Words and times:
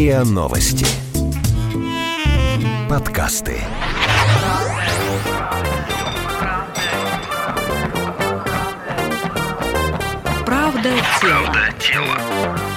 РИА 0.00 0.24
Новости. 0.24 0.86
Подкасты. 2.88 3.58
Правда 10.46 10.88
тело. 11.20 12.18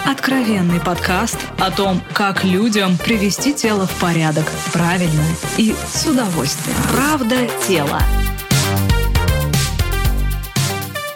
Откровенный 0.05 0.81
подкаст 0.81 1.37
о 1.59 1.71
том, 1.71 2.01
как 2.11 2.43
людям 2.43 2.97
привести 2.97 3.53
тело 3.53 3.87
в 3.87 4.01
порядок 4.01 4.45
правильно 4.73 5.23
и 5.57 5.73
с 5.93 6.05
удовольствием. 6.05 6.77
Правда 6.91 7.37
тело. 7.65 8.01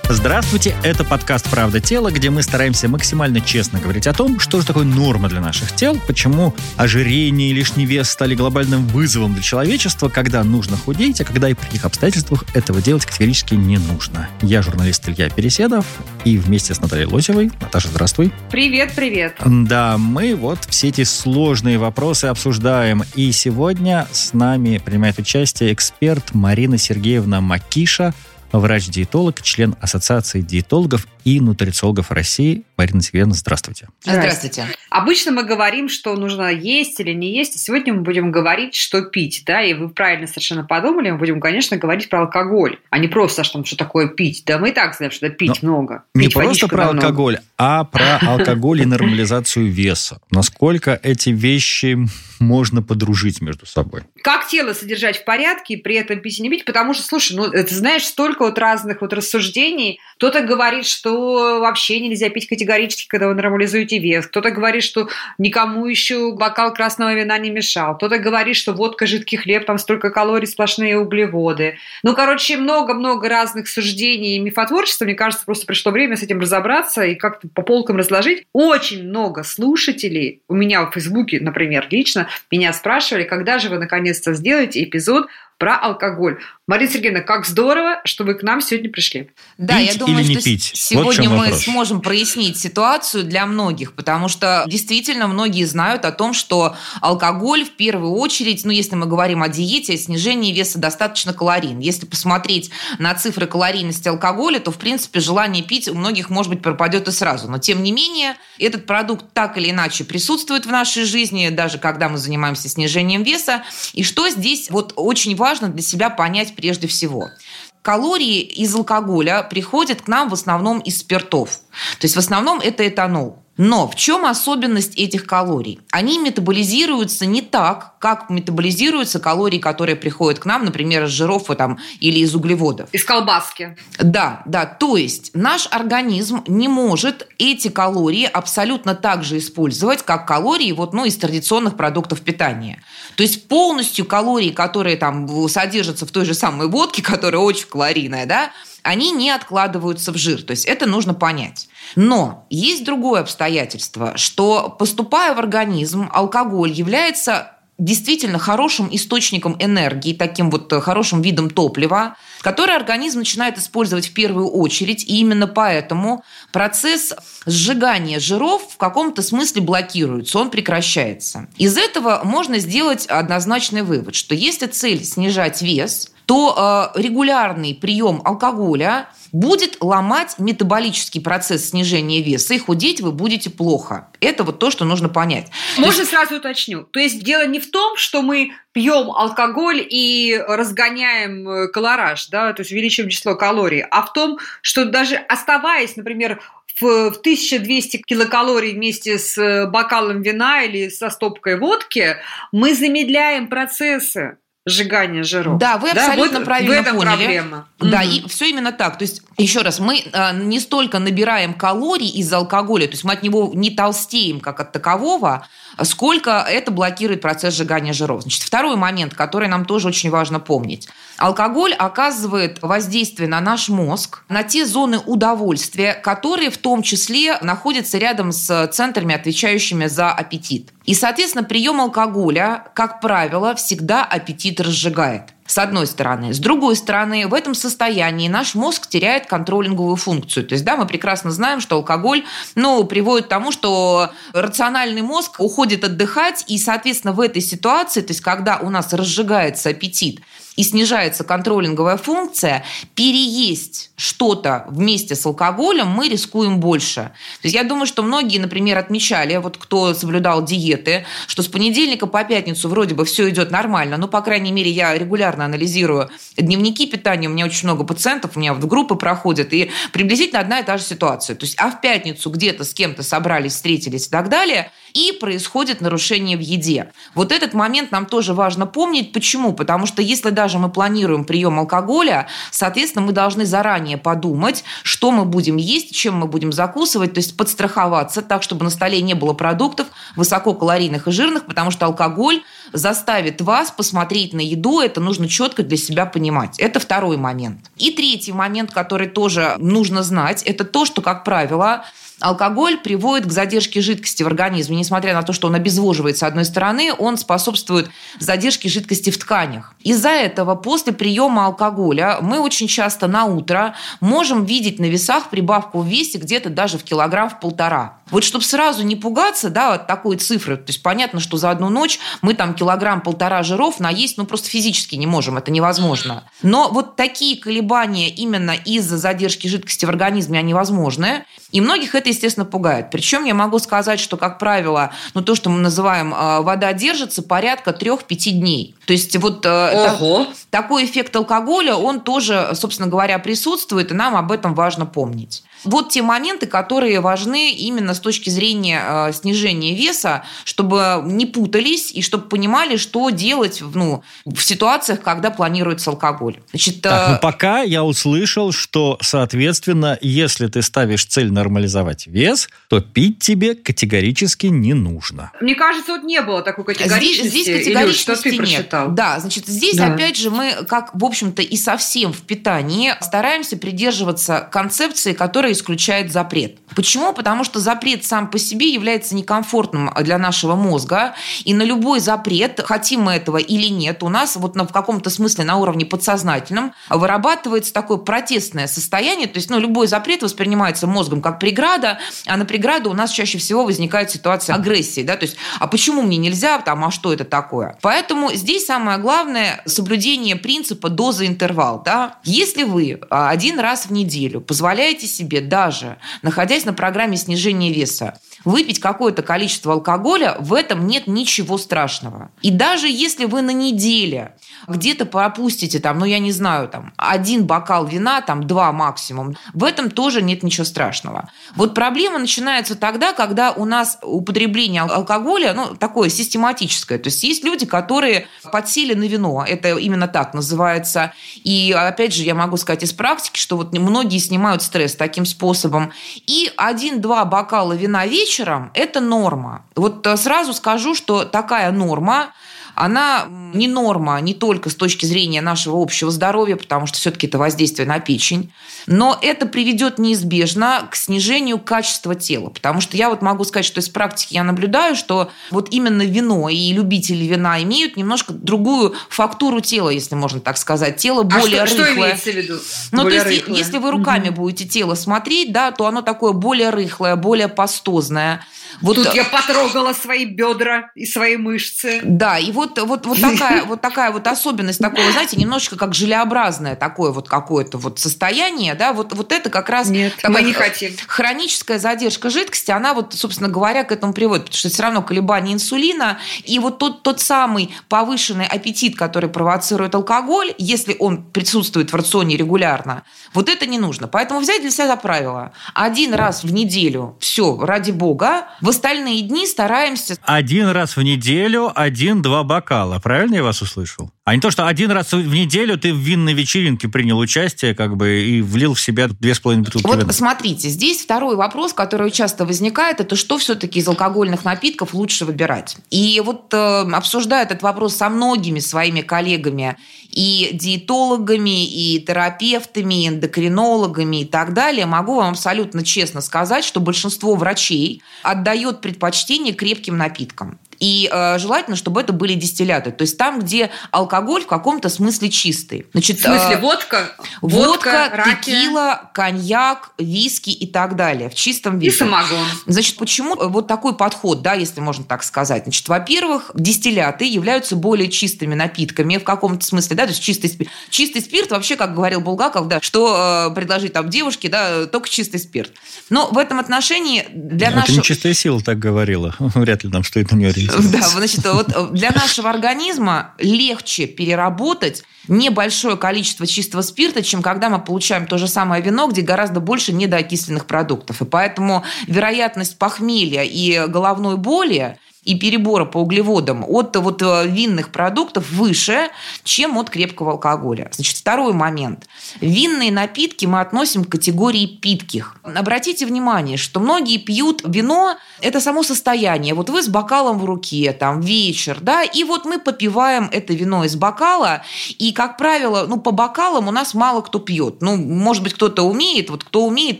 Здравствуйте, 0.10 0.74
это 0.84 1.04
подкаст 1.04 1.50
«Правда 1.50 1.82
тела», 1.82 2.12
где 2.12 2.30
мы 2.30 2.42
стараемся 2.42 2.88
максимально 2.88 3.42
честно 3.42 3.82
говорить 3.82 4.08
о 4.08 4.14
том, 4.14 4.40
что 4.40 4.62
же 4.62 4.66
такое 4.66 4.86
норма 4.86 5.28
для 5.28 5.42
наших 5.42 5.76
тел, 5.76 6.00
почему 6.08 6.56
ожирение 6.78 7.50
и 7.50 7.54
лишний 7.54 7.86
вес 7.86 8.10
стали 8.10 8.34
глобальным 8.34 8.88
вызовом 8.88 9.34
для 9.34 9.44
человечества, 9.44 10.08
когда 10.08 10.46
нужно 10.46 10.78
худеть, 10.78 11.20
а 11.20 11.26
когда 11.26 11.50
и 11.50 11.56
при 11.56 11.66
каких 11.66 11.84
обстоятельствах 11.84 12.46
этого 12.54 12.82
делать 12.82 13.06
категорически 13.06 13.56
не 13.56 13.80
нужно. 13.80 14.30
Я 14.42 14.62
журналист 14.62 15.10
Илья 15.10 15.30
Переседов, 15.30 15.86
и 16.24 16.38
вместе 16.38 16.74
с 16.74 16.80
Натальей 16.80 17.06
Лосевой. 17.06 17.52
Наташа, 17.60 17.90
здравствуй. 17.90 18.32
Привет, 18.50 18.94
привет. 18.96 19.36
Да, 19.46 19.98
мы 19.98 20.36
вот 20.36 20.60
все 20.70 20.88
эти 20.88 21.04
сложные 21.04 21.80
вопросы 21.80 22.26
обсуждаем, 22.26 23.04
и 23.16 23.34
сегодня 23.34 24.08
с 24.14 24.32
нами 24.32 24.78
принимает 24.78 25.20
участие 25.20 25.74
эксперт 25.74 26.34
Марина 26.34 26.78
Сергеевна 26.78 27.42
Макиша, 27.42 28.14
врач-диетолог, 28.52 29.42
член 29.42 29.76
Ассоциации 29.82 30.42
диетологов 30.42 31.08
и 31.24 31.42
нутрициологов 31.42 32.12
России. 32.12 32.64
Марина 32.78 33.02
Сергеевна, 33.02 33.34
здравствуйте. 33.34 33.90
Здравствуйте. 34.02 34.66
Обычно 34.90 35.32
мы 35.32 35.44
говорим, 35.44 35.90
что 35.90 36.16
нужно 36.16 36.54
есть 36.54 37.00
или 37.00 37.12
не 37.12 37.36
есть, 37.36 37.56
и 37.58 37.60
сегодня 37.60 37.94
мы 37.94 38.02
будем 38.02 38.32
говорить, 38.32 38.76
что 38.76 39.02
пить, 39.02 39.44
да, 39.46 39.62
и 39.62 39.74
вы 39.74 39.90
правильно 39.90 40.28
совершенно 40.28 40.64
подумали, 40.64 41.12
мы 41.12 41.18
будем, 41.18 41.42
конечно, 41.42 41.76
говорить 41.76 42.10
про 42.10 42.22
алкоголь, 42.22 42.80
а 42.90 43.00
не 43.00 43.10
просто, 43.10 43.44
что, 43.44 43.64
что 43.66 43.76
такое 43.76 44.08
пить. 44.08 44.44
Да, 44.46 44.58
мы 44.58 44.70
и 44.70 44.72
так 44.72 44.96
знаем, 44.96 45.12
что 45.12 45.30
пить 45.30 45.62
Но 45.62 45.70
много. 45.70 46.04
Не 46.14 46.28
пить 46.28 46.34
просто 46.34 46.68
про 46.68 46.86
много. 46.86 47.00
алкоголь, 47.00 47.40
а 47.58 47.84
про 47.84 48.18
алкоголь 48.22 48.82
и 48.82 48.86
нормализацию 48.86 49.70
веса. 49.70 50.22
Насколько 50.32 50.98
эти 51.04 51.30
вещи 51.30 51.98
можно 52.40 52.82
подружить 52.82 53.42
между 53.42 53.66
собой? 53.66 54.04
Как 54.24 54.48
тело 54.48 54.74
содержать 54.74 55.18
в 55.18 55.26
порядке 55.26 55.74
и 55.74 55.78
при 55.78 55.96
этом 55.96 56.20
пить 56.22 56.40
и 56.40 56.42
не 56.42 56.50
пить? 56.50 56.66
Потому 56.66 56.94
что, 56.94 57.04
слушай, 57.04 57.36
ну, 57.36 57.50
ты 57.52 57.74
знаешь, 57.74 58.04
столько 58.04 58.37
вот 58.40 58.58
разных 58.58 59.02
вот 59.02 59.14
рассуждений. 59.14 60.00
Кто-то 60.18 60.42
говорит, 60.42 60.86
что 60.86 61.60
вообще 61.60 62.00
нельзя 62.00 62.30
пить 62.30 62.48
категорически, 62.48 63.08
когда 63.08 63.28
вы 63.28 63.34
нормализуете 63.34 64.00
вес. 64.00 64.28
Кто-то 64.28 64.52
говорит, 64.52 64.84
что 64.84 65.10
никому 65.38 65.86
еще 65.86 66.34
бокал 66.34 66.74
красного 66.74 67.14
вина 67.14 67.38
не 67.38 67.50
мешал. 67.50 67.96
Кто-то 67.96 68.18
говорит, 68.18 68.56
что 68.56 68.74
водка, 68.74 69.06
жидкий 69.06 69.38
хлеб, 69.38 69.66
там 69.66 69.78
столько 69.78 70.10
калорий, 70.10 70.48
сплошные 70.48 70.98
углеводы. 70.98 71.78
Ну, 72.04 72.16
короче, 72.16 72.58
много-много 72.58 73.30
разных 73.30 73.68
суждений 73.68 74.38
и 74.38 74.40
мифотворчества. 74.40 75.06
Мне 75.06 75.16
кажется, 75.16 75.46
просто 75.46 75.66
пришло 75.66 75.92
время 75.92 76.16
с 76.18 76.24
этим 76.24 76.40
разобраться 76.40 77.04
и 77.04 77.16
как-то 77.16 77.48
по 77.48 77.62
полкам 77.62 77.98
разложить. 77.98 78.46
Очень 78.54 79.08
много 79.08 79.44
слушателей, 79.44 80.42
у 80.48 80.56
меня 80.56 80.86
в 80.86 80.92
Фейсбуке, 80.92 81.40
например, 81.40 81.88
лично, 81.92 82.28
меня 82.52 82.74
спрашивали, 82.74 83.24
когда 83.24 83.60
же 83.60 83.70
вы 83.70 83.78
наконец-то 83.78 84.34
сделаете 84.34 84.84
эпизод 84.84 85.28
про 85.58 85.76
алкоголь. 85.76 86.40
Марина 86.68 86.92
Сергеевна, 86.92 87.22
как 87.22 87.46
здорово, 87.46 88.02
что 88.04 88.24
вы 88.24 88.36
к 88.36 88.44
нам 88.44 88.62
сегодня 88.62 88.92
пришли. 88.92 89.32
Да, 89.58 89.80
пить 89.80 89.94
я 89.94 90.00
думаю, 90.00 90.20
или 90.20 90.28
не 90.28 90.36
что 90.36 90.44
пить? 90.44 90.72
сегодня 90.76 91.30
вот 91.30 91.38
мы 91.38 91.46
вопрос. 91.46 91.64
сможем 91.64 92.02
прояснить 92.02 92.60
ситуацию 92.60 93.24
для 93.24 93.46
многих, 93.46 93.94
потому 93.94 94.28
что 94.28 94.66
действительно 94.68 95.28
многие 95.28 95.64
знают 95.64 96.06
о 96.06 96.12
том, 96.12 96.34
что 96.34 96.76
алкоголь 97.02 97.66
в 97.66 97.72
первую 97.72 98.12
очередь, 98.14 98.66
ну, 98.66 98.72
если 98.72 98.96
мы 98.96 99.08
говорим 99.08 99.42
о 99.42 99.50
диете, 99.50 99.94
о 99.94 99.98
снижении 99.98 100.54
веса, 100.54 100.78
достаточно 100.78 101.34
калорийен. 101.34 101.80
Если 101.80 102.06
посмотреть 102.06 102.70
на 103.00 103.16
цифры 103.16 103.48
калорийности 103.48 104.10
алкоголя, 104.10 104.60
то, 104.60 104.72
в 104.72 104.78
принципе, 104.78 105.20
желание 105.20 105.64
пить 105.64 105.88
у 105.88 105.96
многих, 105.96 106.30
может 106.30 106.52
быть, 106.52 106.62
пропадет 106.62 107.08
и 107.08 107.12
сразу. 107.12 107.50
Но, 107.50 107.58
тем 107.58 107.82
не 107.82 107.92
менее, 107.92 108.36
этот 108.60 108.86
продукт 108.86 109.26
так 109.34 109.58
или 109.58 109.72
иначе 109.72 110.04
присутствует 110.04 110.66
в 110.66 110.72
нашей 110.72 111.04
жизни, 111.04 111.50
даже 111.50 111.78
когда 111.78 112.10
мы 112.10 112.18
занимаемся 112.18 112.70
снижением 112.70 113.24
веса. 113.24 113.64
И 113.94 114.04
что 114.04 114.30
здесь 114.30 114.70
вот 114.70 114.94
очень 114.96 115.36
важно 115.36 115.70
для 115.70 115.82
себя 115.82 116.10
понять 116.10 116.56
прежде 116.56 116.88
всего– 116.88 117.30
калории 117.88 118.42
из 118.42 118.76
алкоголя 118.76 119.44
приходят 119.44 120.02
к 120.02 120.10
нам 120.10 120.28
в 120.28 120.34
основном 120.34 120.80
из 120.80 121.00
спиртов. 121.00 121.62
То 122.00 122.06
есть 122.06 122.18
в 122.18 122.20
основном 122.20 122.60
это 122.60 122.86
этанол. 122.86 123.42
Но 123.58 123.88
в 123.88 123.96
чем 123.96 124.26
особенность 124.26 124.96
этих 124.96 125.26
калорий? 125.26 125.80
Они 125.92 126.20
метаболизируются 126.20 127.26
не 127.26 127.42
так, 127.42 127.98
как 128.00 128.30
метаболизируются 128.30 129.20
калории, 129.20 129.58
которые 129.58 129.96
приходят 129.96 130.40
к 130.40 130.46
нам, 130.46 130.64
например, 130.64 131.06
из 131.06 131.10
жиров 131.10 131.48
там, 131.58 131.80
или 132.00 132.20
из 132.20 132.36
углеводов. 132.36 132.90
Из 132.94 133.04
колбаски. 133.04 133.76
Да, 134.00 134.44
да. 134.46 134.66
То 134.66 134.98
есть 134.98 135.32
наш 135.34 135.68
организм 135.72 136.44
не 136.48 136.68
может 136.68 137.28
эти 137.40 137.70
калории 137.70 138.26
абсолютно 138.26 138.94
так 138.96 139.24
же 139.24 139.40
использовать, 139.40 140.04
как 140.04 140.28
калории 140.28 140.72
вот, 140.72 140.94
ну, 140.94 141.06
из 141.06 141.18
традиционных 141.18 141.76
продуктов 141.76 142.22
питания. 142.22 142.84
То 143.16 143.24
есть 143.24 143.48
полностью 143.48 144.06
калории, 144.06 144.52
которые 144.52 144.98
там 144.98 145.48
содержатся 145.50 146.06
в 146.06 146.12
той 146.12 146.26
же 146.26 146.34
самой 146.34 146.68
водке, 146.68 147.02
которая 147.02 147.42
очень 147.42 147.68
калорийная, 147.68 148.26
да, 148.26 148.52
они 148.88 149.12
не 149.12 149.30
откладываются 149.32 150.14
в 150.14 150.18
жир. 150.18 150.42
То 150.44 150.52
есть 150.52 150.66
это 150.66 150.86
нужно 150.86 151.14
понять. 151.14 151.68
Но 151.98 152.46
есть 152.50 152.86
другое 152.86 153.20
обстоятельство, 153.22 154.16
что 154.16 154.70
поступая 154.70 155.36
в 155.36 155.40
организм, 155.40 156.10
алкоголь 156.14 156.72
является 156.72 157.57
действительно 157.78 158.40
хорошим 158.40 158.90
источником 158.92 159.56
энергии, 159.60 160.14
таким 160.14 160.50
вот 160.50 160.74
хорошим 160.82 161.22
видом 161.22 161.50
топлива, 161.50 162.16
который 162.42 162.76
организм 162.76 163.20
начинает 163.20 163.58
использовать 163.58 164.08
в 164.08 164.14
первую 164.14 164.50
очередь. 164.50 165.04
И 165.04 165.20
именно 165.20 165.48
поэтому 165.48 166.24
процесс 166.52 167.14
сжигания 167.46 168.20
жиров 168.20 168.64
в 168.72 168.78
каком-то 168.78 169.22
смысле 169.22 169.62
блокируется, 169.62 170.40
он 170.40 170.50
прекращается. 170.50 171.48
Из 171.58 171.78
этого 171.78 172.22
можно 172.24 172.58
сделать 172.60 173.06
однозначный 173.06 173.84
вывод, 173.84 174.16
что 174.16 174.34
если 174.34 174.66
цель 174.68 175.04
снижать 175.04 175.62
вес, 175.62 176.12
то 176.26 176.92
э, 176.96 177.00
регулярный 177.02 177.74
прием 177.74 178.22
алкоголя 178.26 179.08
будет 179.40 179.78
ломать 179.82 180.36
метаболический 180.40 181.22
процесс 181.22 181.70
снижения 181.70 182.22
веса, 182.22 182.54
и 182.54 182.60
худеть 182.60 183.02
вы 183.02 183.12
будете 183.12 183.50
плохо. 183.50 184.10
Это 184.20 184.44
вот 184.44 184.60
то, 184.60 184.72
что 184.72 184.86
нужно 184.86 185.10
понять. 185.10 185.48
Можно 185.78 186.00
есть... 186.00 186.12
сразу 186.12 186.38
уточню. 186.38 186.84
То 186.84 187.00
есть 187.00 187.24
дело 187.24 187.46
не 187.46 187.60
в 187.60 187.70
том, 187.70 187.98
что 187.98 188.22
мы 188.22 188.54
пьем 188.72 189.12
алкоголь 189.12 189.86
и 189.88 190.44
разгоняем 190.48 191.48
э, 191.48 191.68
колораж, 191.68 192.28
да, 192.28 192.54
то 192.54 192.62
есть 192.62 192.72
увеличиваем 192.72 193.10
число 193.10 193.36
калорий, 193.36 193.82
а 193.82 194.02
в 194.02 194.14
том, 194.14 194.38
что 194.62 194.86
даже 194.86 195.16
оставаясь, 195.16 195.96
например, 195.96 196.42
в 196.80 197.08
1200 197.08 197.98
килокалорий 197.98 198.74
вместе 198.74 199.18
с 199.18 199.38
э, 199.38 199.68
бокалом 199.68 200.22
вина 200.22 200.64
или 200.64 200.90
со 200.90 201.10
стопкой 201.10 201.60
водки, 201.60 202.18
мы 202.52 202.74
замедляем 202.74 203.48
процессы 203.48 204.38
сжигания 204.68 205.24
жиров. 205.24 205.58
Да, 205.58 205.78
вы 205.78 205.90
абсолютно 205.90 206.40
вот 206.40 206.46
правильно 206.46 206.76
в 206.76 206.80
этом 206.80 206.98
поняли. 206.98 207.16
проблема. 207.16 207.68
Да, 207.80 208.02
угу. 208.02 208.08
и 208.08 208.28
все 208.28 208.50
именно 208.50 208.72
так. 208.72 208.98
То 208.98 209.04
есть, 209.04 209.22
еще 209.38 209.62
раз, 209.62 209.80
мы 209.80 210.04
а, 210.14 210.34
не 210.34 210.60
столько 210.60 211.00
набираем 211.00 211.54
калорий 211.54 212.10
из 212.10 212.32
алкоголя, 212.32 212.86
то 212.86 212.94
есть 212.94 213.04
мы 213.04 213.14
от 213.14 213.24
него 213.24 213.52
не 213.54 213.72
толстеем 213.72 214.40
как 214.42 214.60
от 214.60 214.74
такового, 214.74 215.48
сколько 215.84 216.46
это 216.48 216.72
блокирует 216.72 217.22
процесс 217.22 217.56
сжигания 217.56 217.94
жиров. 217.94 218.24
Значит, 218.24 218.44
второй 218.44 218.76
момент, 218.76 219.14
который 219.14 219.48
нам 219.48 219.66
тоже 219.66 219.88
очень 219.88 220.10
важно 220.10 220.40
помнить. 220.40 220.90
Алкоголь 221.18 221.74
оказывает 221.74 222.62
воздействие 222.62 223.30
на 223.30 223.40
наш 223.40 223.70
мозг, 223.70 224.24
на 224.28 224.44
те 224.44 224.66
зоны 224.66 225.00
удовольствия, 225.00 225.94
которые 225.94 226.50
в 226.50 226.58
том 226.58 226.82
числе 226.82 227.38
находятся 227.42 227.98
рядом 227.98 228.32
с 228.32 228.68
центрами, 228.68 229.16
отвечающими 229.16 229.86
за 229.86 230.12
аппетит. 230.12 230.74
И, 230.88 230.94
соответственно, 230.94 231.44
прием 231.44 231.82
алкоголя, 231.82 232.64
как 232.74 233.02
правило, 233.02 233.54
всегда 233.56 234.06
аппетит 234.06 234.62
разжигает. 234.62 235.34
С 235.46 235.58
одной 235.58 235.86
стороны. 235.86 236.34
С 236.34 236.40
другой 236.40 236.78
стороны, 236.78 237.28
в 237.28 237.34
этом 237.34 237.56
состоянии 237.56 238.28
наш 238.30 238.56
мозг 238.56 238.88
теряет 238.88 239.28
контролинговую 239.28 239.98
функцию. 239.98 240.46
То 240.46 240.54
есть, 240.54 240.64
да, 240.64 240.78
мы 240.78 240.86
прекрасно 240.86 241.32
знаем, 241.32 241.60
что 241.60 241.76
алкоголь, 241.76 242.24
ну, 242.56 242.84
приводит 242.86 243.26
к 243.26 243.30
тому, 243.30 243.52
что 243.52 244.12
рациональный 244.34 245.02
мозг 245.02 245.40
уходит 245.40 245.84
отдыхать, 245.84 246.46
и, 246.48 246.58
соответственно, 246.58 247.14
в 247.14 247.20
этой 247.20 247.42
ситуации, 247.42 248.02
то 248.02 248.12
есть, 248.12 248.22
когда 248.22 248.58
у 248.58 248.70
нас 248.70 248.94
разжигается 248.94 249.70
аппетит, 249.70 250.22
и 250.58 250.64
снижается 250.64 251.24
контролинговая 251.24 251.96
функция, 251.98 252.66
переесть 252.96 253.92
что-то 253.96 254.66
вместе 254.70 255.16
с 255.16 255.26
алкоголем 255.26 255.88
мы 255.88 256.10
рискуем 256.10 256.60
больше. 256.60 257.12
То 257.42 257.46
есть 257.46 257.56
я 257.56 257.64
думаю, 257.64 257.86
что 257.86 258.04
многие, 258.04 258.40
например, 258.40 258.78
отмечали, 258.78 259.38
вот 259.38 259.58
кто 259.58 259.94
соблюдал 259.94 260.44
диеты, 260.44 261.06
что 261.28 261.44
с 261.44 261.48
понедельника 261.48 262.08
по 262.08 262.24
пятницу 262.24 262.68
вроде 262.70 262.96
бы 262.96 263.06
все 263.06 263.30
идет 263.30 263.52
нормально. 263.52 263.98
Ну, 263.98 264.08
по 264.08 264.22
крайней 264.22 264.52
мере, 264.52 264.72
я 264.72 264.98
регулярно 264.98 265.46
анализирую 265.46 266.10
дневники 266.36 266.88
питания, 266.88 267.28
у 267.28 267.32
меня 267.32 267.46
очень 267.46 267.68
много 267.68 267.84
пациентов, 267.84 268.32
у 268.36 268.40
меня 268.40 268.56
вот 268.56 268.66
группы 268.66 268.96
проходят, 268.96 269.54
и 269.54 269.70
приблизительно 269.94 270.40
одна 270.42 270.60
и 270.60 270.66
та 270.66 270.78
же 270.78 270.84
ситуация. 270.84 271.36
То 271.36 271.46
есть, 271.46 271.56
а 271.60 271.70
в 271.70 271.82
пятницу 271.82 272.32
где-то 272.32 272.64
с 272.64 272.74
кем-то 272.74 273.04
собрались, 273.04 273.54
встретились 273.54 274.08
и 274.08 274.10
так 274.10 274.30
далее– 274.30 274.72
и 274.94 275.12
происходит 275.12 275.82
нарушение 275.82 276.38
в 276.38 276.42
еде. 276.42 276.92
Вот 277.16 277.32
этот 277.32 277.54
момент 277.54 277.92
нам 277.92 278.06
тоже 278.06 278.34
важно 278.34 278.66
помнить. 278.66 279.14
Почему? 279.14 279.54
Потому 279.54 279.86
что 279.86 280.02
если 280.02 280.30
даже 280.30 280.58
мы 280.60 280.70
планируем 280.70 281.26
прием 281.26 281.60
алкоголя, 281.60 282.28
соответственно, 282.52 283.06
мы 283.06 283.12
должны 283.12 283.46
заранее 283.46 283.98
подумать, 283.98 284.64
что 284.84 285.12
мы 285.12 285.26
будем 285.26 285.58
есть, 285.58 285.96
чем 285.96 286.16
мы 286.18 286.28
будем 286.28 286.52
закусывать, 286.52 287.14
то 287.14 287.20
есть 287.20 287.38
подстраховаться 287.38 288.22
так, 288.22 288.44
чтобы 288.44 288.64
на 288.64 288.70
столе 288.70 289.02
не 289.02 289.14
было 289.14 289.34
продуктов 289.34 289.88
высококалорийных 290.16 291.08
и 291.08 291.12
жирных, 291.12 291.46
потому 291.46 291.72
что 291.72 291.86
алкоголь 291.86 292.44
заставит 292.74 293.42
вас 293.42 293.72
посмотреть 293.72 294.34
на 294.34 294.42
еду, 294.42 294.80
это 294.80 295.02
нужно 295.02 295.28
четко 295.28 295.64
для 295.64 295.78
себя 295.78 296.06
понимать. 296.06 296.60
Это 296.60 296.80
второй 296.80 297.18
момент. 297.18 297.60
И 297.78 297.92
третий 297.92 298.34
момент, 298.34 298.72
который 298.72 299.08
тоже 299.08 299.56
нужно 299.60 300.04
знать, 300.04 300.44
это 300.44 300.64
то, 300.64 300.86
что, 300.86 301.02
как 301.02 301.24
правило, 301.24 301.86
Алкоголь 302.20 302.78
приводит 302.78 303.28
к 303.28 303.32
задержке 303.32 303.82
жидкости 303.82 304.24
в 304.24 304.28
организме. 304.28 304.78
Несмотря 304.78 305.14
на 305.14 305.22
то, 305.22 305.34
что 305.34 305.48
он 305.48 305.56
обезвоживает 305.56 306.18
с 306.18 306.24
одной 306.24 306.46
стороны, 306.46 306.92
он 306.98 307.18
способствует 307.18 307.90
задержке 308.20 308.70
жидкости 308.70 309.12
в 309.12 309.18
тканях. 309.20 309.76
Из-за 309.82 310.10
этого 310.10 310.56
после 310.56 310.94
приема 310.94 311.46
алкоголя 311.46 312.18
мы 312.22 312.40
очень 312.40 312.68
часто 312.68 313.08
на 313.08 313.26
утро 313.26 313.76
можем 314.00 314.46
видеть 314.46 314.80
на 314.80 314.86
весах 314.86 315.30
прибавку 315.30 315.82
в 315.82 315.88
весе 315.88 316.18
где-то 316.18 316.50
даже 316.50 316.80
в 316.80 316.84
килограмм 316.84 317.30
в 317.30 317.40
полтора. 317.40 317.97
Вот 318.12 318.24
чтобы 318.24 318.46
сразу 318.46 318.84
не 318.84 318.96
пугаться 318.96 319.50
да, 319.50 319.74
от 319.74 319.88
такой 319.88 320.18
цифры, 320.18 320.58
то 320.58 320.68
есть 320.68 320.82
понятно, 320.82 321.20
что 321.20 321.38
за 321.38 321.52
одну 321.52 321.70
ночь 321.70 322.00
мы 322.22 322.34
там 322.34 322.54
килограмм-полтора 322.54 323.44
жиров 323.44 323.80
наесть, 323.80 324.18
ну 324.18 324.26
просто 324.26 324.50
физически 324.50 324.96
не 324.96 325.08
можем, 325.08 325.38
это 325.38 325.52
невозможно. 325.52 326.24
Но 326.42 326.70
вот 326.70 326.96
такие 326.96 327.40
колебания 327.40 328.10
именно 328.10 328.52
из-за 328.52 328.98
задержки 328.98 329.48
жидкости 329.48 329.86
в 329.86 329.90
организме, 329.90 330.40
они 330.40 330.54
возможны. 330.54 331.26
И 331.52 331.62
многих 331.62 331.96
это, 331.96 332.10
естественно, 332.10 332.46
пугает. 332.46 332.92
Причем 332.92 333.24
я 333.24 333.34
могу 333.34 333.60
сказать, 333.60 334.00
что, 334.00 334.18
как 334.18 334.38
правило, 334.40 334.92
ну 335.14 335.22
то, 335.22 335.36
что 335.36 335.50
мы 335.50 335.60
называем 335.60 336.14
э, 336.14 336.42
вода 336.42 336.74
держится 336.74 337.22
порядка 337.22 337.72
3-5 337.72 338.32
дней. 338.32 338.76
То 338.86 338.94
есть 338.94 339.16
вот 339.18 339.46
э, 339.46 339.90
Ого. 339.94 340.28
такой 340.50 340.86
эффект 340.86 341.16
алкоголя, 341.16 341.76
он 341.76 342.02
тоже, 342.02 342.52
собственно 342.54 342.90
говоря, 342.90 343.20
присутствует, 343.20 343.92
и 343.92 343.94
нам 343.94 344.16
об 344.16 344.32
этом 344.32 344.56
важно 344.56 344.86
помнить. 344.86 345.44
Вот 345.64 345.90
те 345.90 346.02
моменты, 346.02 346.46
которые 346.48 347.00
важны 347.00 347.52
именно 347.52 347.94
с 347.94 348.00
точки 348.00 348.30
зрения 348.30 348.82
э, 348.84 349.14
снижения 349.14 349.76
веса, 349.76 350.24
чтобы 350.44 351.02
не 351.06 351.26
путались 351.26 351.92
и 351.92 352.02
чтобы 352.02 352.28
понимали, 352.28 352.78
что 352.78 353.10
делать 353.10 353.62
ну, 353.74 354.04
в 354.26 354.40
ситуациях, 354.42 355.02
когда 355.02 355.32
планируется 355.32 355.90
алкоголь. 355.90 356.38
Значит, 356.50 356.82
так, 356.82 357.10
ну 357.10 357.16
э... 357.16 357.20
пока 357.20 357.62
я 357.62 357.84
услышал, 357.84 358.52
что, 358.52 358.98
соответственно, 359.02 359.98
если 360.02 360.48
ты 360.48 360.62
ставишь 360.62 361.06
цель 361.06 361.32
нормализовать 361.32 362.08
вес, 362.08 362.50
то 362.70 362.82
пить 362.82 363.20
тебе 363.20 363.56
категорически 363.56 364.48
не 364.48 364.74
нужно. 364.74 365.32
Мне 365.42 365.56
кажется, 365.56 365.94
вот 365.94 366.04
не 366.04 366.22
было 366.22 366.42
такой 366.42 366.66
категоричности. 366.66 367.28
Здесь, 367.28 367.44
здесь 367.44 367.58
категоричности 367.58 368.28
Илюш, 368.30 368.50
нет. 368.50 368.74
Да, 368.90 369.20
значит, 369.20 369.48
здесь 369.48 369.76
да. 369.76 369.94
опять 369.94 370.18
же 370.18 370.30
мы, 370.30 370.66
как, 370.68 370.92
в 370.94 371.04
общем-то, 371.04 371.42
и 371.42 371.58
совсем 371.58 372.14
в 372.14 372.22
питании, 372.22 372.94
стараемся 373.02 373.58
придерживаться 373.58 374.48
концепции, 374.52 375.14
которая 375.14 375.47
которая 375.48 375.54
исключает 375.54 376.12
запрет. 376.12 376.58
Почему? 376.76 377.14
Потому 377.14 377.44
что 377.44 377.60
запрет 377.60 378.06
сам 378.06 378.30
по 378.30 378.38
себе 378.38 378.70
является 378.74 379.16
некомфортным 379.16 379.92
для 380.02 380.18
нашего 380.18 380.56
мозга, 380.56 381.16
и 381.46 381.54
на 381.54 381.64
любой 381.64 382.00
запрет, 382.00 382.62
хотим 382.66 383.04
мы 383.04 383.14
этого 383.14 383.38
или 383.38 383.68
нет, 383.68 384.04
у 384.04 384.10
нас 384.10 384.36
вот 384.36 384.56
в 384.56 384.74
каком-то 384.74 385.10
смысле 385.10 385.46
на 385.46 385.58
уровне 385.58 385.86
подсознательном 385.86 386.74
вырабатывается 386.90 387.74
такое 387.74 387.98
протестное 387.98 388.68
состояние, 388.68 389.28
то 389.28 389.38
есть 389.38 389.50
ну, 389.50 389.60
любой 389.60 389.88
запрет 389.88 390.24
воспринимается 390.24 390.88
мозгом 390.88 391.22
как 391.22 391.40
преграда, 391.40 392.00
а 392.26 392.38
на 392.38 392.46
преграду 392.46 392.90
у 392.90 392.94
нас 392.94 393.12
чаще 393.12 393.38
всего 393.38 393.66
возникает 393.66 394.12
ситуация 394.12 394.56
агрессии, 394.56 395.04
да, 395.04 395.16
то 395.16 395.26
есть 395.26 395.38
а 395.60 395.68
почему 395.68 396.02
мне 396.02 396.18
нельзя, 396.18 396.60
там, 396.60 396.84
а 396.84 396.92
что 396.92 397.14
это 397.14 397.24
такое? 397.24 397.78
Поэтому 397.82 398.34
здесь 398.34 398.66
самое 398.66 398.98
главное 398.98 399.62
соблюдение 399.66 400.36
принципа 400.36 400.90
доза-интервал, 400.90 401.82
да. 401.84 402.18
Если 402.24 402.64
вы 402.64 403.00
а, 403.10 403.30
один 403.30 403.60
раз 403.60 403.86
в 403.86 403.92
неделю 403.92 404.42
позволяете 404.42 405.08
себе 405.08 405.37
себе 405.38 405.48
даже, 405.48 405.98
находясь 406.22 406.66
на 406.66 406.74
программе 406.74 407.18
снижения 407.18 407.72
веса, 407.72 408.20
выпить 408.46 408.80
какое-то 408.80 409.24
количество 409.24 409.74
алкоголя, 409.74 410.38
в 410.40 410.54
этом 410.54 410.88
нет 410.88 411.08
ничего 411.08 411.58
страшного. 411.58 412.30
И 412.42 412.52
даже 412.52 412.88
если 412.88 413.26
вы 413.26 413.42
на 413.42 413.52
неделе 413.52 414.34
где-то 414.68 415.06
пропустите, 415.06 415.80
там, 415.80 416.00
ну, 416.00 416.06
я 416.06 416.20
не 416.20 416.32
знаю, 416.32 416.68
там, 416.68 416.94
один 416.98 417.46
бокал 417.46 417.86
вина, 417.86 418.22
там, 418.22 418.46
два 418.48 418.72
максимум, 418.72 419.36
в 419.54 419.64
этом 419.64 419.90
тоже 419.92 420.22
нет 420.22 420.44
ничего 420.44 420.66
страшного. 420.66 421.30
Вот 421.56 421.74
проблема 421.74 422.20
начинается 422.20 422.76
тогда, 422.76 423.14
когда 423.14 423.52
у 423.52 423.66
нас 423.66 423.98
употребление 424.02 424.84
алкоголя, 424.84 425.54
ну, 425.54 425.76
такое 425.76 426.10
систематическое. 426.10 426.98
То 427.00 427.08
есть 427.08 427.24
есть 427.24 427.44
люди, 427.44 427.66
которые 427.66 428.28
подсели 428.52 428.94
на 428.94 429.06
вино, 429.06 429.46
это 429.48 429.78
именно 429.78 430.08
так 430.08 430.34
называется. 430.34 431.14
И, 431.44 431.76
опять 431.78 432.14
же, 432.14 432.24
я 432.24 432.36
могу 432.36 432.58
сказать 432.58 432.84
из 432.84 432.94
практики, 432.94 433.40
что 433.40 433.58
вот 433.58 433.74
многие 433.78 434.20
снимают 434.20 434.62
стресс 434.62 434.96
таким 434.96 435.26
способом. 435.28 435.92
И 436.26 436.52
один-два 436.58 437.26
бокала 437.26 437.74
вина 437.74 438.06
вечером– 438.06 438.72
это 438.74 439.00
норма. 439.00 439.66
Вот 439.76 440.06
э, 440.08 440.18
сразу 440.18 440.54
скажу, 440.54 440.96
что 440.96 441.24
такая 441.26 441.72
норма 441.72 442.34
она 442.78 443.26
не 443.54 443.68
норма 443.68 444.20
не 444.22 444.34
только 444.34 444.70
с 444.70 444.76
точки 444.76 445.06
зрения 445.06 445.42
нашего 445.42 445.82
общего 445.82 446.12
здоровья, 446.12 446.56
потому 446.56 446.86
что 446.86 446.98
все-таки 446.98 447.28
это 447.28 447.38
воздействие 447.38 447.88
на 447.88 448.00
печень, 448.00 448.52
но 448.86 449.18
это 449.22 449.48
приведет 449.48 449.98
неизбежно 449.98 450.88
к 450.92 450.96
снижению 450.96 451.58
качества 451.58 452.14
тела. 452.16 452.50
Потому 452.50 452.80
что 452.80 452.96
я 452.96 453.10
вот 453.10 453.22
могу 453.22 453.44
сказать, 453.46 453.66
что 453.66 453.80
из 453.80 453.90
практики 453.90 454.36
я 454.36 454.44
наблюдаю, 454.44 454.96
что 454.96 455.32
вот 455.50 455.70
именно 455.72 456.04
вино 456.04 456.50
и 456.50 456.72
любители 456.72 457.26
вина 457.26 457.62
имеют 457.64 457.98
немножко 457.98 458.32
другую 458.32 458.96
фактуру 459.10 459.60
тела, 459.60 459.90
если 459.90 460.16
можно 460.16 460.40
так 460.40 460.58
сказать. 460.58 460.98
Тело 460.98 461.24
более 461.24 461.64
а 461.64 461.68
что, 461.68 461.84
рыхлое. 461.84 462.16
Что 462.16 462.32
имеется 462.32 462.32
в 462.32 462.36
виду? 462.36 462.60
Ну, 462.92 463.04
более 463.04 463.22
то 463.22 463.30
есть, 463.30 463.42
рыхлое. 463.42 463.58
если 463.58 463.78
вы 463.80 463.92
руками 463.92 464.30
угу. 464.30 464.42
будете 464.42 464.66
тело 464.68 464.96
смотреть, 464.96 465.52
да, 465.52 465.72
то 465.72 465.88
оно 465.88 466.02
такое 466.02 466.34
более 466.34 466.70
рыхлое, 466.70 467.16
более 467.16 467.48
пастозное. 467.48 468.46
Вот, 468.82 468.96
Тут 468.96 469.14
я 469.16 469.24
потрогала 469.24 469.94
свои 469.94 470.26
бедра 470.26 470.92
и 470.94 471.06
свои 471.06 471.38
мышцы. 471.38 472.00
Да, 472.04 472.38
и 472.38 472.52
вот, 472.52 472.67
вот, 472.76 473.06
вот, 473.06 473.20
такая, 473.20 473.64
вот 473.64 473.82
такая 473.82 474.12
вот 474.12 474.28
особенность 474.28 474.80
такого, 474.80 475.12
знаете, 475.12 475.38
немножечко 475.38 475.78
как 475.78 475.94
желеобразное 475.94 476.76
такое 476.76 477.12
вот 477.12 477.28
какое-то 477.28 477.78
вот 477.78 478.00
состояние, 478.00 478.74
да, 478.76 478.94
вот, 478.94 479.14
вот 479.14 479.32
это 479.32 479.50
как 479.50 479.70
раз... 479.70 479.90
Нет, 479.90 480.14
мы 480.28 480.42
не 480.42 480.54
хотим. 480.54 480.94
Хроническая 481.08 481.80
задержка 481.80 482.30
жидкости, 482.30 482.72
она 482.72 482.94
вот, 482.94 483.14
собственно 483.14 483.50
говоря, 483.50 483.84
к 483.84 483.92
этому 483.92 484.14
приводит, 484.14 484.46
потому 484.46 484.58
что 484.58 484.70
все 484.70 484.84
равно 484.84 485.02
колебания 485.02 485.54
инсулина 485.54 486.20
и 486.44 486.60
вот 486.60 486.78
тот, 486.78 487.04
тот 487.04 487.22
самый 487.22 487.74
повышенный 487.90 488.46
аппетит, 488.46 488.96
который 488.96 489.30
провоцирует 489.30 489.96
алкоголь, 489.96 490.54
если 490.58 490.96
он 491.00 491.24
присутствует 491.24 491.92
в 491.92 491.96
рационе 491.96 492.38
регулярно, 492.38 493.04
вот 493.34 493.50
это 493.50 493.66
не 493.66 493.80
нужно. 493.80 494.08
Поэтому 494.08 494.40
взять 494.40 494.62
для 494.62 494.72
себя 494.72 494.88
за 494.88 494.96
правило. 494.96 495.52
Один 495.74 496.14
раз 496.14 496.44
в 496.44 496.52
неделю, 496.52 497.18
все, 497.20 497.58
ради 497.60 497.92
бога, 497.92 498.48
в 498.62 498.70
остальные 498.70 499.22
дни 499.22 499.46
стараемся... 499.48 500.18
Один 500.24 500.70
раз 500.70 500.98
в 500.98 501.02
неделю, 501.02 501.72
один-два 501.74 502.44
бокала. 502.58 503.00
Правильно 503.00 503.36
я 503.36 503.44
вас 503.44 503.62
услышал? 503.62 504.12
А 504.26 504.36
не 504.36 504.42
то, 504.42 504.52
что 504.52 504.68
один 504.68 504.92
раз 504.92 505.14
в 505.14 505.34
неделю 505.34 505.78
ты 505.78 505.94
в 505.94 505.98
винной 505.98 506.34
вечеринке 506.34 506.88
принял 506.88 507.18
участие, 507.18 507.76
как 507.76 507.96
бы, 507.96 508.22
и 508.22 508.42
влил 508.42 508.74
в 508.74 508.82
себя 508.82 509.08
две 509.08 509.34
с 509.34 509.40
половиной 509.40 509.64
бутылки 509.64 509.86
Вот 509.86 510.14
смотрите, 510.14 510.70
здесь 510.70 511.02
второй 511.02 511.36
вопрос, 511.36 511.74
который 511.74 512.12
часто 512.12 512.46
возникает, 512.46 513.00
это 513.00 513.16
что 513.16 513.38
все-таки 513.38 513.80
из 513.80 513.88
алкогольных 513.88 514.44
напитков 514.44 514.94
лучше 514.94 515.26
выбирать. 515.26 515.78
И 515.92 516.22
вот 516.26 516.54
э, 516.54 516.58
обсуждая 516.92 517.44
этот 517.46 517.62
вопрос 517.62 517.96
со 517.96 518.10
многими 518.10 518.60
своими 518.60 519.02
коллегами, 519.02 519.78
и 520.10 520.50
диетологами, 520.54 521.66
и 521.66 522.00
терапевтами, 522.00 523.04
и 523.04 523.08
эндокринологами 523.08 524.22
и 524.22 524.26
так 524.26 524.54
далее, 524.54 524.86
могу 524.86 525.16
вам 525.16 525.32
абсолютно 525.32 525.84
честно 525.84 526.22
сказать, 526.22 526.66
что 526.66 526.80
большинство 526.80 527.36
врачей 527.36 528.02
отдает 528.24 528.82
предпочтение 528.82 529.54
крепким 529.54 529.98
напиткам. 529.98 530.60
И 530.80 531.10
э, 531.12 531.38
желательно, 531.40 531.76
чтобы 531.76 532.02
это 532.02 532.14
были 532.14 532.34
дистилляты. 532.34 532.92
То 532.92 533.04
есть 533.04 533.18
там, 533.18 533.40
где 533.40 533.72
алкоголь 533.92 534.44
в 534.44 534.48
каком-то 534.48 534.90
смысле 534.90 535.30
чистый. 535.30 535.86
Значит, 535.94 536.20
в 536.20 536.22
смысле 536.22 536.56
э, 536.56 536.60
водка? 536.60 537.16
Водка, 537.42 538.10
водка 538.12 538.40
текила, 538.44 539.12
коньяк, 539.14 539.92
виски 539.98 540.50
и 540.50 540.68
так 540.68 540.96
далее. 540.96 541.30
В 541.30 541.36
чистом 541.36 541.80
виде. 541.80 541.94
И 541.94 541.98
самогон. 541.98 542.46
Значит, 542.66 542.98
почему 542.98 543.36
вот 543.36 543.68
такой 543.68 543.96
подход, 543.96 544.42
да, 544.42 544.54
если 544.54 544.80
можно 544.82 545.04
так 545.04 545.24
сказать? 545.24 545.64
Значит, 545.64 545.88
во-первых, 545.88 546.52
дистилляты 546.54 547.26
являются 547.26 547.76
более 547.76 548.10
чистыми 548.10 548.56
напитками 548.56 549.18
в 549.18 549.24
каком-то 549.24 549.66
смысле, 549.66 549.96
да, 549.96 550.04
то 550.04 550.12
есть 550.12 550.22
чистый 550.22 550.50
спирт. 550.50 550.70
Чистый 550.90 551.22
спирт 551.22 551.52
вообще, 551.52 551.76
как 551.76 551.96
говорил 551.96 552.22
Булгаков, 552.22 552.68
да, 552.68 552.80
что 552.82 553.50
э, 553.50 553.56
предложить 553.56 553.94
там 553.94 554.10
девушке, 554.10 554.50
да, 554.50 554.86
только 554.86 555.10
чистый 555.10 555.40
спирт. 555.40 555.72
Но 556.10 556.30
в 556.30 556.38
этом 556.38 556.60
отношении 556.60 557.26
для 557.34 557.68
Это 557.68 557.78
нашего... 557.78 557.94
Это 557.94 558.02
не 558.02 558.04
чистая 558.04 558.34
сила 558.34 558.62
так 558.62 558.80
говорила. 558.80 559.36
Вряд 559.40 559.84
ли 559.84 559.90
нам 559.90 560.04
стоит 560.04 560.32
на 560.32 560.36
нее 560.36 560.52
Удивительно. 560.76 561.02
Да, 561.02 561.08
значит, 561.08 561.46
вот 561.46 561.94
для 561.94 562.12
нашего 562.12 562.50
организма 562.50 563.34
легче 563.40 564.08
переработать 564.08 565.04
небольшое 565.28 565.98
количество 565.98 566.48
чистого 566.48 566.82
спирта, 566.82 567.22
чем 567.24 567.42
когда 567.42 567.70
мы 567.70 567.80
получаем 567.80 568.28
то 568.28 568.38
же 568.38 568.48
самое 568.48 568.82
вино, 568.82 569.08
где 569.08 569.22
гораздо 569.22 569.60
больше 569.60 569.94
недоокисленных 569.94 570.66
продуктов. 570.66 571.22
И 571.22 571.26
поэтому 571.26 571.84
вероятность 572.08 572.78
похмелья 572.78 573.44
и 573.44 573.88
головной 573.88 574.38
боли 574.38 574.98
и 575.28 575.36
перебора 575.36 575.84
по 575.84 575.98
углеводам 575.98 576.64
от 576.66 576.96
вот 576.96 577.22
э, 577.22 577.48
винных 577.48 577.92
продуктов 577.92 578.50
выше, 578.50 579.10
чем 579.44 579.78
от 579.78 579.90
крепкого 579.90 580.32
алкоголя. 580.32 580.90
Значит, 580.94 581.18
второй 581.18 581.52
момент. 581.52 582.08
Винные 582.40 582.94
напитки 582.94 583.46
мы 583.46 583.60
относим 583.60 584.06
к 584.06 584.10
категории 584.10 584.66
питких. 584.66 585.36
Обратите 585.44 586.06
внимание, 586.06 586.56
что 586.56 586.80
многие 586.80 587.18
пьют 587.18 587.62
вино, 587.66 588.16
это 588.40 588.62
само 588.62 588.84
состояние. 588.84 589.54
Вот 589.54 589.70
вы 589.70 589.84
с 589.84 589.90
бокалом 589.90 590.40
в 590.40 590.46
руке, 590.46 590.94
там, 590.98 591.20
вечер, 591.20 591.80
да, 591.82 592.04
и 592.04 592.24
вот 592.24 592.46
мы 592.46 592.58
попиваем 592.58 593.28
это 593.30 593.54
вино 593.54 593.84
из 593.84 593.98
бокала, 593.98 594.62
и, 594.98 595.12
как 595.12 595.38
правило, 595.38 595.88
ну, 595.90 596.00
по 596.00 596.12
бокалам 596.12 596.70
у 596.70 596.72
нас 596.72 596.94
мало 596.94 597.20
кто 597.20 597.40
пьет. 597.40 597.82
Ну, 597.82 597.98
может 597.98 598.44
быть, 598.44 598.54
кто-то 598.54 598.84
умеет, 598.84 599.30
вот 599.30 599.44
кто 599.44 599.66
умеет, 599.66 600.00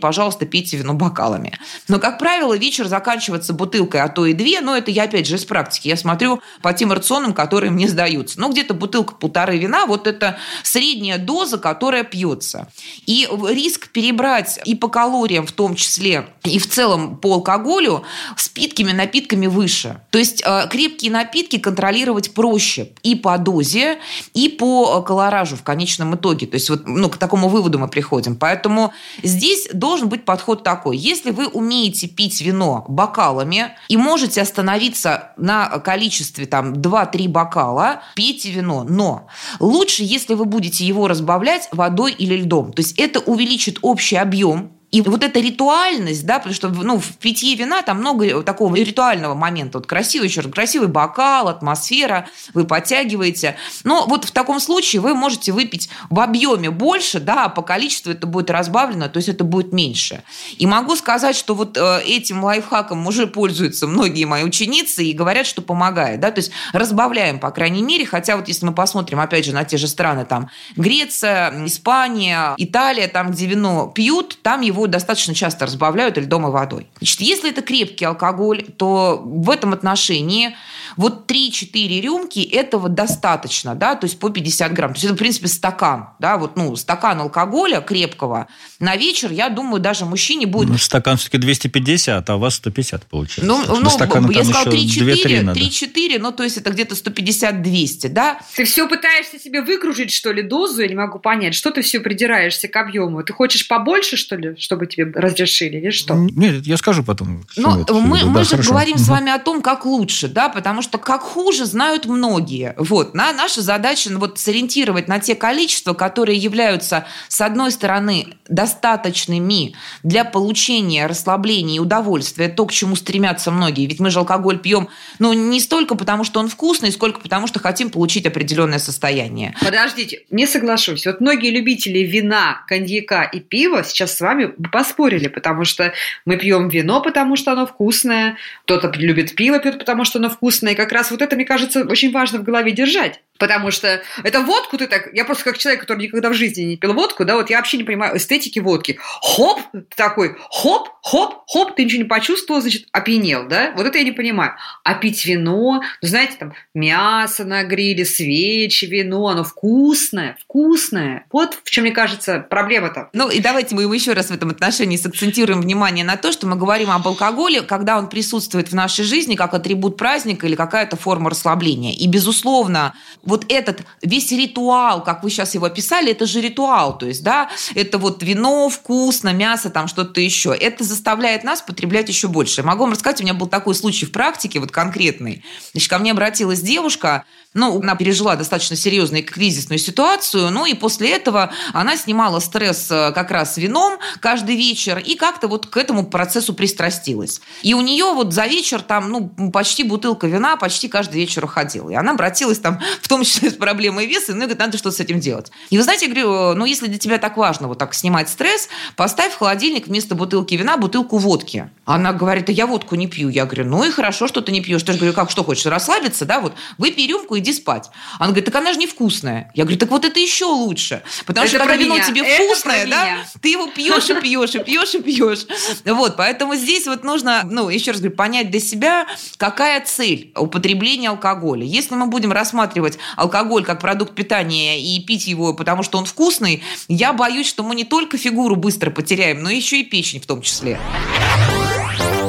пожалуйста, 0.00 0.46
пейте 0.46 0.78
вино 0.78 0.94
бокалами. 0.94 1.52
Но, 1.86 1.98
как 1.98 2.18
правило, 2.18 2.56
вечер 2.56 2.86
заканчивается 2.86 3.52
бутылкой, 3.52 4.00
а 4.00 4.08
то 4.08 4.24
и 4.24 4.32
две, 4.32 4.62
но 4.62 4.74
это 4.74 4.90
я 4.90 5.02
опять 5.02 5.17
опять 5.18 5.26
же, 5.26 5.34
из 5.34 5.44
практики. 5.44 5.88
Я 5.88 5.96
смотрю 5.96 6.40
по 6.62 6.72
тем 6.72 6.92
рационам, 6.92 7.34
которые 7.34 7.72
мне 7.72 7.88
сдаются. 7.88 8.40
Ну, 8.40 8.50
где-то 8.50 8.72
бутылка 8.72 9.14
полторы 9.14 9.58
вина, 9.58 9.84
вот 9.86 10.06
это 10.06 10.38
средняя 10.62 11.18
доза, 11.18 11.58
которая 11.58 12.04
пьется. 12.04 12.68
И 13.06 13.28
риск 13.48 13.88
перебрать 13.88 14.60
и 14.64 14.76
по 14.76 14.88
калориям 14.88 15.44
в 15.44 15.50
том 15.52 15.74
числе, 15.74 16.28
и 16.44 16.60
в 16.60 16.68
целом 16.68 17.16
по 17.16 17.34
алкоголю 17.34 18.04
с 18.36 18.48
питкими 18.48 18.92
напитками 18.92 19.48
выше. 19.48 20.00
То 20.10 20.18
есть 20.18 20.40
э, 20.44 20.68
крепкие 20.70 21.10
напитки 21.10 21.58
контролировать 21.58 22.32
проще 22.32 22.90
и 23.02 23.16
по 23.16 23.36
дозе, 23.38 23.98
и 24.34 24.48
по 24.48 25.02
колоражу 25.02 25.56
в 25.56 25.64
конечном 25.64 26.14
итоге. 26.14 26.46
То 26.46 26.54
есть 26.54 26.70
вот 26.70 26.86
ну, 26.86 27.08
к 27.08 27.16
такому 27.16 27.48
выводу 27.48 27.80
мы 27.80 27.88
приходим. 27.88 28.36
Поэтому 28.36 28.92
здесь 29.24 29.68
должен 29.72 30.08
быть 30.08 30.24
подход 30.24 30.62
такой. 30.62 30.96
Если 30.96 31.32
вы 31.32 31.48
умеете 31.48 32.06
пить 32.06 32.40
вино 32.40 32.84
бокалами 32.88 33.76
и 33.88 33.96
можете 33.96 34.42
остановиться 34.42 35.07
остановиться 35.08 35.32
на 35.36 35.78
количестве 35.78 36.46
там 36.46 36.74
2-3 36.74 37.28
бокала, 37.28 38.02
пейте 38.14 38.50
вино. 38.50 38.84
Но 38.88 39.28
лучше, 39.60 40.02
если 40.04 40.34
вы 40.34 40.44
будете 40.44 40.84
его 40.84 41.08
разбавлять 41.08 41.68
водой 41.72 42.12
или 42.12 42.42
льдом. 42.42 42.72
То 42.72 42.80
есть 42.80 42.98
это 42.98 43.20
увеличит 43.20 43.78
общий 43.82 44.16
объем 44.16 44.72
и 44.90 45.02
вот 45.02 45.22
эта 45.22 45.38
ритуальность, 45.40 46.24
да, 46.24 46.38
потому 46.38 46.54
что 46.54 46.68
ну, 46.68 46.98
в 46.98 47.16
питье 47.18 47.54
вина 47.54 47.82
там 47.82 47.98
много 47.98 48.42
такого 48.42 48.74
ритуального 48.74 49.34
момента. 49.34 49.78
Вот 49.78 49.86
красивый, 49.86 50.28
еще 50.28 50.40
раз, 50.40 50.50
красивый 50.50 50.88
бокал, 50.88 51.48
атмосфера, 51.48 52.28
вы 52.54 52.64
подтягиваете. 52.64 53.56
Но 53.84 54.06
вот 54.06 54.24
в 54.24 54.30
таком 54.30 54.60
случае 54.60 55.02
вы 55.02 55.14
можете 55.14 55.52
выпить 55.52 55.90
в 56.08 56.18
объеме 56.20 56.70
больше, 56.70 57.20
да, 57.20 57.44
а 57.44 57.48
по 57.50 57.60
количеству 57.60 58.12
это 58.12 58.26
будет 58.26 58.50
разбавлено, 58.50 59.08
то 59.08 59.18
есть 59.18 59.28
это 59.28 59.44
будет 59.44 59.74
меньше. 59.74 60.22
И 60.56 60.66
могу 60.66 60.96
сказать, 60.96 61.36
что 61.36 61.54
вот 61.54 61.76
э, 61.76 62.00
этим 62.06 62.42
лайфхаком 62.42 63.06
уже 63.06 63.26
пользуются 63.26 63.86
многие 63.86 64.24
мои 64.24 64.42
ученицы 64.42 65.04
и 65.04 65.12
говорят, 65.12 65.46
что 65.46 65.60
помогает, 65.60 66.20
да, 66.20 66.30
то 66.30 66.38
есть 66.38 66.50
разбавляем, 66.72 67.38
по 67.38 67.50
крайней 67.50 67.82
мере, 67.82 68.06
хотя 68.06 68.36
вот 68.36 68.48
если 68.48 68.64
мы 68.64 68.72
посмотрим, 68.72 69.20
опять 69.20 69.44
же, 69.44 69.52
на 69.52 69.64
те 69.64 69.76
же 69.76 69.86
страны, 69.86 70.24
там, 70.24 70.48
Греция, 70.76 71.66
Испания, 71.66 72.54
Италия, 72.56 73.08
там, 73.08 73.32
где 73.32 73.46
вино 73.46 73.92
пьют, 73.94 74.38
там 74.42 74.62
его 74.62 74.77
его 74.78 74.86
достаточно 74.86 75.34
часто 75.34 75.66
разбавляют 75.66 76.16
льдом 76.16 76.46
и 76.46 76.50
водой. 76.50 76.86
Значит, 76.98 77.20
если 77.20 77.50
это 77.50 77.62
крепкий 77.62 78.04
алкоголь, 78.04 78.62
то 78.62 79.22
в 79.24 79.50
этом 79.50 79.72
отношении 79.72 80.56
вот 80.96 81.30
3-4 81.30 82.00
рюмки 82.00 82.40
этого 82.40 82.88
достаточно, 82.88 83.74
да, 83.74 83.94
то 83.94 84.06
есть 84.06 84.18
по 84.18 84.30
50 84.30 84.72
грамм. 84.72 84.92
То 84.92 84.96
есть 84.96 85.04
это, 85.04 85.14
в 85.14 85.18
принципе, 85.18 85.48
стакан, 85.48 86.10
да, 86.18 86.38
вот, 86.38 86.56
ну, 86.56 86.74
стакан 86.76 87.20
алкоголя 87.20 87.80
крепкого 87.80 88.48
на 88.80 88.96
вечер, 88.96 89.30
я 89.30 89.48
думаю, 89.48 89.80
даже 89.80 90.04
мужчине 90.04 90.46
будет... 90.46 90.68
Ну, 90.68 90.78
стакан 90.78 91.16
все-таки 91.16 91.38
250, 91.38 92.28
а 92.28 92.36
у 92.36 92.38
вас 92.38 92.56
150 92.56 93.06
получается. 93.06 93.44
Ну, 93.44 93.62
ну 93.66 94.30
я 94.30 94.44
сказал 94.44 94.72
3-4, 94.72 95.52
3-4, 95.52 96.18
ну, 96.18 96.32
то 96.32 96.42
есть 96.42 96.56
это 96.56 96.70
где-то 96.70 96.94
150-200, 96.94 98.08
да. 98.08 98.40
Ты 98.56 98.64
все 98.64 98.88
пытаешься 98.88 99.38
себе 99.38 99.62
выкружить, 99.62 100.12
что 100.12 100.32
ли, 100.32 100.42
дозу, 100.42 100.82
я 100.82 100.88
не 100.88 100.94
могу 100.94 101.18
понять, 101.18 101.54
что 101.54 101.70
ты 101.70 101.82
все 101.82 102.00
придираешься 102.00 102.68
к 102.68 102.76
объему? 102.76 103.22
Ты 103.22 103.32
хочешь 103.32 103.68
побольше, 103.68 104.16
что 104.16 104.36
ли, 104.36 104.56
чтобы 104.68 104.86
тебе 104.86 105.10
разрешили, 105.14 105.78
или 105.78 105.88
что? 105.88 106.14
Нет, 106.14 106.66
я 106.66 106.76
скажу 106.76 107.02
потом. 107.02 107.46
Ну, 107.56 107.86
мы, 107.88 108.22
мы 108.24 108.40
да, 108.40 108.44
же 108.44 108.50
хорошо. 108.50 108.72
говорим 108.72 108.96
угу. 108.96 109.02
с 109.02 109.08
вами 109.08 109.32
о 109.32 109.38
том, 109.38 109.62
как 109.62 109.86
лучше, 109.86 110.28
да, 110.28 110.50
потому 110.50 110.82
что 110.82 110.98
как 110.98 111.22
хуже 111.22 111.64
знают 111.64 112.04
многие. 112.04 112.74
Вот, 112.76 113.14
на, 113.14 113.32
наша 113.32 113.62
задача 113.62 114.12
ну, 114.12 114.18
вот 114.18 114.38
сориентировать 114.38 115.08
на 115.08 115.20
те 115.20 115.34
количества, 115.34 115.94
которые 115.94 116.36
являются, 116.36 117.06
с 117.28 117.40
одной 117.40 117.72
стороны, 117.72 118.26
достаточными 118.50 119.74
для 120.02 120.26
получения 120.26 121.06
расслабления 121.06 121.76
и 121.76 121.80
удовольствия, 121.80 122.48
то, 122.48 122.66
к 122.66 122.72
чему 122.72 122.94
стремятся 122.94 123.50
многие. 123.50 123.86
Ведь 123.86 124.00
мы 124.00 124.10
же 124.10 124.18
алкоголь 124.18 124.58
пьем, 124.58 124.90
ну, 125.18 125.32
не 125.32 125.60
столько 125.60 125.94
потому, 125.94 126.24
что 126.24 126.40
он 126.40 126.50
вкусный, 126.50 126.92
сколько 126.92 127.20
потому, 127.20 127.46
что 127.46 127.58
хотим 127.58 127.88
получить 127.88 128.26
определенное 128.26 128.80
состояние. 128.80 129.54
Подождите, 129.64 130.24
не 130.28 130.46
соглашусь. 130.46 131.06
Вот 131.06 131.22
многие 131.22 131.50
любители 131.50 132.00
вина, 132.00 132.64
коньяка 132.66 133.22
и 133.22 133.40
пива 133.40 133.82
сейчас 133.82 134.14
с 134.14 134.20
вами 134.20 134.52
поспорили, 134.72 135.28
потому 135.28 135.64
что 135.64 135.92
мы 136.24 136.36
пьем 136.36 136.68
вино, 136.68 137.00
потому 137.00 137.36
что 137.36 137.52
оно 137.52 137.66
вкусное, 137.66 138.36
кто-то 138.64 138.92
любит 138.96 139.34
пиво, 139.34 139.58
пьет, 139.58 139.78
потому 139.78 140.04
что 140.04 140.18
оно 140.18 140.30
вкусное. 140.30 140.72
И 140.72 140.76
как 140.76 140.92
раз 140.92 141.10
вот 141.10 141.22
это, 141.22 141.36
мне 141.36 141.44
кажется, 141.44 141.84
очень 141.84 142.12
важно 142.12 142.38
в 142.38 142.42
голове 142.42 142.72
держать. 142.72 143.20
Потому 143.38 143.70
что 143.70 144.02
это 144.24 144.40
водку 144.40 144.76
ты 144.76 144.86
так... 144.86 145.10
Я 145.14 145.24
просто 145.24 145.44
как 145.44 145.58
человек, 145.58 145.80
который 145.80 146.02
никогда 146.02 146.28
в 146.28 146.34
жизни 146.34 146.62
не 146.62 146.76
пил 146.76 146.92
водку, 146.92 147.24
да, 147.24 147.36
вот 147.36 147.50
я 147.50 147.58
вообще 147.58 147.76
не 147.78 147.84
понимаю 147.84 148.16
эстетики 148.16 148.58
водки. 148.58 148.98
Хоп, 149.22 149.60
ты 149.72 149.84
такой, 149.96 150.36
хоп, 150.50 150.88
хоп, 151.02 151.44
хоп, 151.46 151.76
ты 151.76 151.84
ничего 151.84 152.02
не 152.02 152.08
почувствовал, 152.08 152.60
значит, 152.60 152.86
опьянел, 152.92 153.46
да? 153.46 153.72
Вот 153.76 153.86
это 153.86 153.98
я 153.98 154.04
не 154.04 154.12
понимаю. 154.12 154.54
А 154.82 154.94
пить 154.94 155.24
вино, 155.24 155.82
ну, 156.02 156.08
знаете, 156.08 156.34
там, 156.38 156.52
мясо 156.74 157.44
на 157.44 157.62
гриле, 157.62 158.04
свечи, 158.04 158.86
вино, 158.86 159.28
оно 159.28 159.44
вкусное, 159.44 160.36
вкусное. 160.42 161.26
Вот 161.30 161.58
в 161.62 161.70
чем, 161.70 161.84
мне 161.84 161.92
кажется, 161.92 162.44
проблема-то. 162.48 163.08
Ну, 163.12 163.30
и 163.30 163.40
давайте 163.40 163.74
мы 163.74 163.82
еще 163.94 164.12
раз 164.12 164.26
в 164.26 164.34
этом 164.34 164.50
отношении 164.50 164.96
сакцентируем 164.96 165.60
внимание 165.60 166.04
на 166.04 166.16
то, 166.16 166.32
что 166.32 166.46
мы 166.46 166.56
говорим 166.56 166.90
об 166.90 167.06
алкоголе, 167.06 167.62
когда 167.62 167.98
он 167.98 168.08
присутствует 168.08 168.68
в 168.70 168.74
нашей 168.74 169.04
жизни 169.04 169.36
как 169.36 169.54
атрибут 169.54 169.96
праздника 169.96 170.46
или 170.46 170.56
какая-то 170.56 170.96
форма 170.96 171.30
расслабления. 171.30 171.94
И, 171.94 172.08
безусловно, 172.08 172.94
вот 173.28 173.44
этот 173.48 173.82
весь 174.02 174.32
ритуал, 174.32 175.04
как 175.04 175.22
вы 175.22 175.30
сейчас 175.30 175.54
его 175.54 175.66
описали, 175.66 176.10
это 176.10 176.26
же 176.26 176.40
ритуал, 176.40 176.96
то 176.98 177.06
есть, 177.06 177.22
да, 177.22 177.50
это 177.74 177.98
вот 177.98 178.22
вино, 178.22 178.68
вкусно, 178.68 179.32
мясо, 179.32 179.70
там 179.70 179.86
что-то 179.86 180.20
еще. 180.20 180.54
Это 180.54 180.82
заставляет 180.82 181.44
нас 181.44 181.62
потреблять 181.62 182.08
еще 182.08 182.28
больше. 182.28 182.62
Могу 182.62 182.84
вам 182.84 182.92
рассказать, 182.92 183.20
у 183.20 183.24
меня 183.24 183.34
был 183.34 183.46
такой 183.46 183.74
случай 183.74 184.06
в 184.06 184.12
практике, 184.12 184.60
вот 184.60 184.70
конкретный. 184.70 185.44
Значит, 185.72 185.90
ко 185.90 185.98
мне 185.98 186.12
обратилась 186.12 186.60
девушка, 186.60 187.24
ну, 187.58 187.80
она 187.80 187.96
пережила 187.96 188.36
достаточно 188.36 188.76
серьезную 188.76 189.24
кризисную 189.24 189.78
ситуацию, 189.78 190.50
ну 190.50 190.64
и 190.64 190.74
после 190.74 191.10
этого 191.10 191.50
она 191.72 191.96
снимала 191.96 192.38
стресс 192.40 192.88
э, 192.90 193.12
как 193.12 193.30
раз 193.30 193.56
вином 193.56 193.98
каждый 194.20 194.56
вечер 194.56 194.98
и 194.98 195.16
как-то 195.16 195.48
вот 195.48 195.66
к 195.66 195.76
этому 195.76 196.06
процессу 196.06 196.54
пристрастилась. 196.54 197.40
И 197.62 197.74
у 197.74 197.80
нее 197.80 198.06
вот 198.14 198.32
за 198.32 198.46
вечер 198.46 198.80
там, 198.80 199.10
ну, 199.10 199.50
почти 199.50 199.82
бутылка 199.82 200.26
вина 200.26 200.56
почти 200.56 200.88
каждый 200.88 201.16
вечер 201.16 201.44
уходила. 201.44 201.90
И 201.90 201.94
она 201.94 202.12
обратилась 202.12 202.58
там 202.58 202.80
в 203.02 203.08
том 203.08 203.24
числе 203.24 203.50
с 203.50 203.54
проблемой 203.54 204.06
веса, 204.06 204.32
ну 204.32 204.38
и 204.38 204.40
говорит, 204.42 204.58
надо 204.58 204.78
что-то 204.78 204.96
с 204.96 205.00
этим 205.00 205.18
делать. 205.18 205.50
И 205.70 205.76
вы 205.76 205.82
знаете, 205.82 206.06
я 206.06 206.12
говорю, 206.12 206.54
ну, 206.54 206.64
если 206.64 206.86
для 206.86 206.98
тебя 206.98 207.18
так 207.18 207.36
важно 207.36 207.66
вот 207.68 207.78
так 207.78 207.92
снимать 207.94 208.28
стресс, 208.28 208.68
поставь 208.94 209.32
в 209.32 209.38
холодильник 209.38 209.88
вместо 209.88 210.14
бутылки 210.14 210.54
вина 210.54 210.76
бутылку 210.76 211.18
водки. 211.18 211.70
Она 211.84 212.12
говорит, 212.12 212.48
а 212.48 212.52
я 212.52 212.66
водку 212.66 212.94
не 212.94 213.08
пью. 213.08 213.28
Я 213.28 213.46
говорю, 213.46 213.64
ну 213.64 213.84
и 213.84 213.90
хорошо, 213.90 214.28
что 214.28 214.40
ты 214.42 214.52
не 214.52 214.60
пьешь. 214.60 214.82
Ты 214.82 214.92
же 214.92 214.98
говорю, 214.98 215.14
как, 215.14 215.30
что 215.30 215.42
хочешь, 215.42 215.66
расслабиться, 215.66 216.24
да, 216.24 216.40
вот 216.40 216.52
выпей 216.76 217.08
рюмку 217.08 217.36
иди 217.38 217.47
спать. 217.52 217.90
Она 218.18 218.28
говорит, 218.28 218.44
так 218.46 218.54
она 218.54 218.72
же 218.72 218.78
невкусная. 218.78 219.50
Я 219.54 219.64
говорю, 219.64 219.78
так 219.78 219.90
вот 219.90 220.04
это 220.04 220.18
еще 220.18 220.46
лучше. 220.46 221.02
Потому 221.26 221.46
это 221.46 221.56
что 221.56 221.58
когда 221.58 221.76
вино 221.76 221.98
тебе 221.98 222.22
это 222.22 222.44
вкусное, 222.44 222.86
да, 222.86 223.18
ты 223.40 223.50
его 223.50 223.66
пьешь 223.68 224.10
и 224.10 224.14
пьешь, 224.14 224.54
и 224.54 224.58
пьешь, 224.60 224.94
и 224.94 225.02
пьешь. 225.02 225.46
Вот, 225.84 226.16
поэтому 226.16 226.54
здесь 226.54 226.86
вот 226.86 227.04
нужно, 227.04 227.42
ну, 227.44 227.68
еще 227.68 227.92
раз 227.92 228.00
говорю, 228.00 228.16
понять 228.16 228.50
для 228.50 228.60
себя, 228.60 229.06
какая 229.36 229.84
цель 229.84 230.32
употребления 230.36 231.10
алкоголя. 231.10 231.64
Если 231.64 231.94
мы 231.94 232.06
будем 232.06 232.32
рассматривать 232.32 232.98
алкоголь 233.16 233.64
как 233.64 233.80
продукт 233.80 234.14
питания 234.14 234.80
и 234.80 235.00
пить 235.04 235.26
его, 235.26 235.54
потому 235.54 235.82
что 235.82 235.98
он 235.98 236.04
вкусный, 236.04 236.62
я 236.88 237.12
боюсь, 237.12 237.48
что 237.48 237.62
мы 237.62 237.74
не 237.74 237.84
только 237.84 238.18
фигуру 238.18 238.56
быстро 238.56 238.90
потеряем, 238.90 239.42
но 239.42 239.50
еще 239.50 239.80
и 239.80 239.84
печень 239.84 240.20
в 240.20 240.26
том 240.26 240.42
числе. 240.42 240.78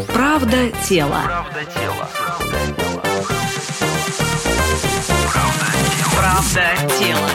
Правда 0.07 0.71
тело. 0.87 1.21
Правда 1.25 1.65
тело. 1.73 2.38
Тело. 6.99 7.29